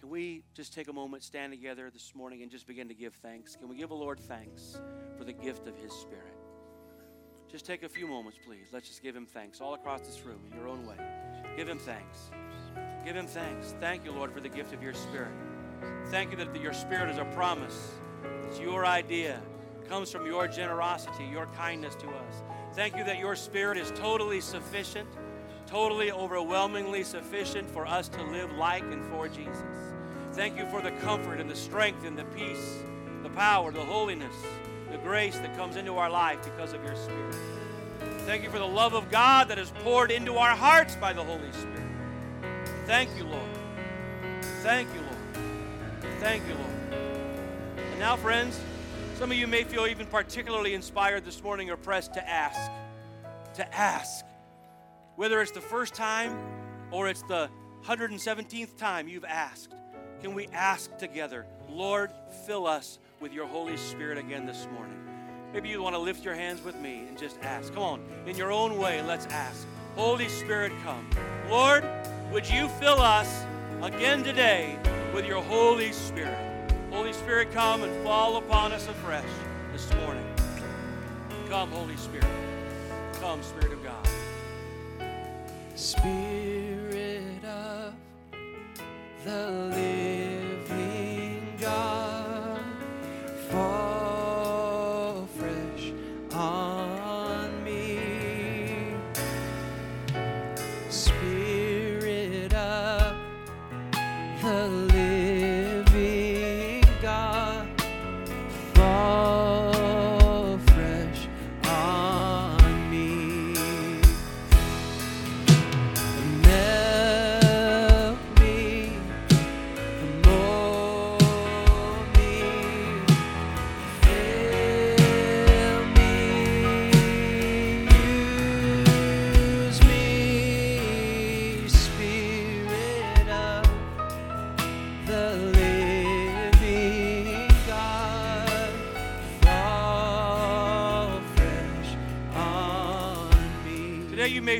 Can 0.00 0.10
we 0.10 0.42
just 0.54 0.74
take 0.74 0.88
a 0.88 0.92
moment, 0.92 1.22
stand 1.22 1.52
together 1.52 1.90
this 1.90 2.14
morning, 2.14 2.42
and 2.42 2.50
just 2.50 2.66
begin 2.66 2.88
to 2.88 2.94
give 2.94 3.14
thanks? 3.14 3.56
Can 3.56 3.68
we 3.68 3.76
give 3.76 3.88
the 3.88 3.94
Lord 3.94 4.20
thanks 4.20 4.78
for 5.16 5.24
the 5.24 5.32
gift 5.32 5.66
of 5.66 5.76
His 5.76 5.92
Spirit? 5.92 6.36
Just 7.50 7.64
take 7.64 7.82
a 7.82 7.88
few 7.88 8.06
moments, 8.06 8.38
please. 8.44 8.66
Let's 8.72 8.88
just 8.88 9.02
give 9.02 9.16
Him 9.16 9.26
thanks 9.26 9.60
all 9.60 9.74
across 9.74 10.00
this 10.00 10.24
room 10.24 10.40
in 10.50 10.56
your 10.56 10.68
own 10.68 10.86
way. 10.86 10.96
Give 11.56 11.68
Him 11.68 11.78
thanks. 11.78 12.30
Give 13.06 13.14
Him 13.14 13.28
thanks. 13.28 13.72
Thank 13.78 14.04
you, 14.04 14.10
Lord, 14.10 14.32
for 14.32 14.40
the 14.40 14.48
gift 14.48 14.72
of 14.72 14.82
your 14.82 14.92
Spirit. 14.92 15.30
Thank 16.10 16.32
you 16.32 16.36
that 16.38 16.60
your 16.60 16.72
Spirit 16.72 17.08
is 17.08 17.18
a 17.18 17.24
promise. 17.26 17.92
It's 18.48 18.58
your 18.58 18.84
idea. 18.84 19.40
It 19.80 19.88
comes 19.88 20.10
from 20.10 20.26
your 20.26 20.48
generosity, 20.48 21.24
your 21.30 21.46
kindness 21.56 21.94
to 22.00 22.08
us. 22.08 22.42
Thank 22.74 22.96
you 22.96 23.04
that 23.04 23.20
your 23.20 23.36
Spirit 23.36 23.78
is 23.78 23.92
totally 23.92 24.40
sufficient, 24.40 25.08
totally 25.68 26.10
overwhelmingly 26.10 27.04
sufficient 27.04 27.70
for 27.70 27.86
us 27.86 28.08
to 28.08 28.24
live 28.24 28.50
like 28.54 28.82
and 28.82 29.06
for 29.06 29.28
Jesus. 29.28 29.62
Thank 30.32 30.58
you 30.58 30.66
for 30.66 30.82
the 30.82 30.90
comfort 30.90 31.38
and 31.38 31.48
the 31.48 31.54
strength 31.54 32.04
and 32.04 32.18
the 32.18 32.24
peace, 32.24 32.82
the 33.22 33.30
power, 33.30 33.70
the 33.70 33.84
holiness, 33.84 34.34
the 34.90 34.98
grace 34.98 35.38
that 35.38 35.56
comes 35.56 35.76
into 35.76 35.96
our 35.96 36.10
life 36.10 36.42
because 36.42 36.72
of 36.72 36.82
your 36.82 36.96
Spirit. 36.96 37.36
Thank 38.26 38.42
you 38.42 38.50
for 38.50 38.58
the 38.58 38.66
love 38.66 38.94
of 38.94 39.12
God 39.12 39.46
that 39.46 39.60
is 39.60 39.70
poured 39.84 40.10
into 40.10 40.38
our 40.38 40.56
hearts 40.56 40.96
by 40.96 41.12
the 41.12 41.22
Holy 41.22 41.52
Spirit. 41.52 41.85
Thank 42.86 43.16
you, 43.16 43.24
Lord. 43.24 43.42
Thank 44.62 44.88
you, 44.94 45.00
Lord. 45.00 46.14
Thank 46.20 46.46
you, 46.46 46.54
Lord. 46.54 47.00
And 47.76 47.98
now, 47.98 48.14
friends, 48.14 48.60
some 49.16 49.32
of 49.32 49.36
you 49.36 49.48
may 49.48 49.64
feel 49.64 49.86
even 49.86 50.06
particularly 50.06 50.72
inspired 50.72 51.24
this 51.24 51.42
morning 51.42 51.68
or 51.68 51.76
pressed 51.76 52.14
to 52.14 52.28
ask. 52.28 52.70
To 53.54 53.74
ask. 53.76 54.24
Whether 55.16 55.40
it's 55.42 55.50
the 55.50 55.60
first 55.60 55.94
time 55.94 56.38
or 56.92 57.08
it's 57.08 57.22
the 57.22 57.50
117th 57.86 58.76
time 58.76 59.08
you've 59.08 59.24
asked. 59.24 59.74
Can 60.20 60.34
we 60.34 60.46
ask 60.52 60.96
together, 60.96 61.44
Lord, 61.68 62.12
fill 62.46 62.68
us 62.68 63.00
with 63.20 63.32
your 63.32 63.46
Holy 63.46 63.76
Spirit 63.76 64.16
again 64.16 64.46
this 64.46 64.68
morning? 64.72 64.96
Maybe 65.52 65.70
you 65.70 65.82
want 65.82 65.94
to 65.94 66.00
lift 66.00 66.24
your 66.24 66.34
hands 66.34 66.62
with 66.62 66.76
me 66.76 67.04
and 67.08 67.18
just 67.18 67.40
ask. 67.42 67.74
Come 67.74 67.82
on, 67.82 68.00
in 68.26 68.36
your 68.36 68.52
own 68.52 68.78
way, 68.78 69.02
let's 69.02 69.26
ask. 69.26 69.66
Holy 69.96 70.28
Spirit, 70.28 70.72
come. 70.84 71.08
Lord, 71.48 71.84
would 72.32 72.48
you 72.48 72.68
fill 72.68 73.00
us 73.00 73.44
again 73.82 74.22
today 74.22 74.78
with 75.14 75.26
your 75.26 75.42
Holy 75.42 75.92
Spirit? 75.92 76.72
Holy 76.90 77.12
Spirit, 77.12 77.52
come 77.52 77.82
and 77.82 78.04
fall 78.04 78.36
upon 78.36 78.72
us 78.72 78.88
afresh 78.88 79.24
this 79.72 79.92
morning. 79.94 80.24
Come, 81.48 81.70
Holy 81.70 81.96
Spirit. 81.96 82.26
Come, 83.20 83.42
Spirit 83.42 83.72
of 83.72 83.84
God. 83.84 84.08
Spirit 85.74 87.44
of 87.44 87.94
the 89.24 89.50
living 89.50 89.95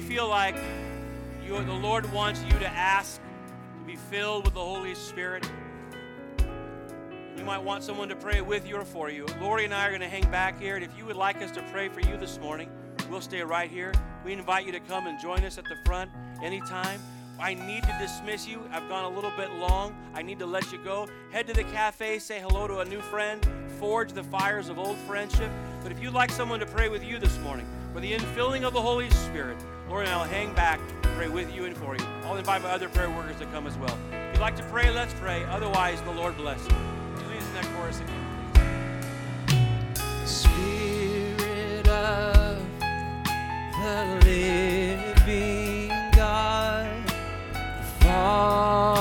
feel 0.07 0.29
like 0.29 0.55
you, 1.45 1.61
the 1.65 1.73
Lord 1.73 2.11
wants 2.13 2.41
you 2.45 2.57
to 2.61 2.69
ask 2.69 3.21
to 3.81 3.85
be 3.85 3.97
filled 3.97 4.45
with 4.45 4.55
the 4.55 4.61
Holy 4.61 4.95
Spirit. 4.95 5.51
You 7.37 7.45
might 7.45 7.59
want 7.59 7.83
someone 7.83 8.09
to 8.11 8.17
pray 8.17 8.41
with 8.41 8.69
you 8.69 8.77
or 8.77 8.85
for 8.85 9.11
you. 9.11 9.27
Lori 9.41 9.65
and 9.65 9.75
I 9.75 9.85
are 9.87 9.89
going 9.89 10.01
to 10.01 10.09
hang 10.09 10.31
back 10.31 10.61
here, 10.61 10.77
and 10.77 10.85
if 10.85 10.97
you 10.97 11.07
would 11.07 11.17
like 11.17 11.43
us 11.43 11.51
to 11.53 11.63
pray 11.73 11.89
for 11.89 12.01
you 12.01 12.17
this 12.17 12.39
morning, 12.39 12.71
we'll 13.11 13.21
stay 13.21 13.43
right 13.43 13.69
here. 13.69 13.93
We 14.25 14.33
invite 14.33 14.65
you 14.65 14.71
to 14.73 14.81
come 14.81 15.09
and 15.09 15.21
join 15.21 15.43
us 15.43 15.59
at 15.59 15.65
the 15.65 15.77
front 15.85 16.13
anytime. 16.41 17.01
I 17.41 17.55
need 17.55 17.83
to 17.83 17.97
dismiss 18.01 18.47
you. 18.47 18.63
I've 18.71 18.89
gone 18.89 19.13
a 19.13 19.15
little 19.15 19.33
bit 19.37 19.51
long. 19.55 19.93
I 20.15 20.23
need 20.23 20.39
to 20.39 20.47
let 20.47 20.71
you 20.71 20.79
go. 20.85 21.09
Head 21.33 21.49
to 21.49 21.53
the 21.53 21.65
cafe, 21.65 22.21
say 22.21 22.39
hello 22.39 22.69
to 22.69 22.79
a 22.79 22.85
new 22.85 23.01
friend, 23.01 23.45
forge 23.81 24.13
the 24.13 24.23
fires 24.23 24.69
of 24.69 24.79
old 24.79 24.99
friendship. 24.99 25.51
But 25.83 25.91
if 25.91 26.01
you'd 26.01 26.15
like 26.15 26.31
someone 26.31 26.61
to 26.61 26.67
pray 26.67 26.89
with 26.89 27.03
you 27.03 27.19
this 27.19 27.37
morning 27.41 27.67
for 27.97 28.01
the 28.03 28.13
infilling 28.13 28.63
of 28.63 28.75
the 28.75 28.83
Holy 28.83 29.09
Spirit. 29.09 29.57
Lori, 29.89 30.05
and 30.05 30.13
I'll 30.13 30.25
hang 30.25 30.53
back, 30.53 30.79
pray 31.17 31.31
with 31.31 31.51
you 31.55 31.65
and 31.65 31.75
for 31.75 31.97
you. 31.97 32.05
I'll 32.25 32.37
invite 32.37 32.63
my 32.63 32.69
other 32.69 32.91
prayer 32.91 33.09
workers 33.09 33.39
to 33.39 33.47
come 33.47 33.67
as 33.67 33.79
well. 33.79 33.99
If 34.13 34.35
you'd 34.35 34.43
like 34.43 34.55
to 34.57 34.63
pray, 34.65 34.91
let's 34.91 35.15
pray. 35.15 35.47
Otherwise, 35.47 36.03
the 36.03 36.11
Lord 36.11 36.37
bless 36.37 36.63
you. 36.63 36.77
Please 37.17 37.43
sing 37.43 37.55
that 37.55 37.65
chorus 37.75 38.01
again. 38.01 38.23
Spirit 40.27 41.89
of 41.89 42.63
the 43.81 44.21
living 44.27 45.89
God, 46.15 47.11
fall. 48.01 48.96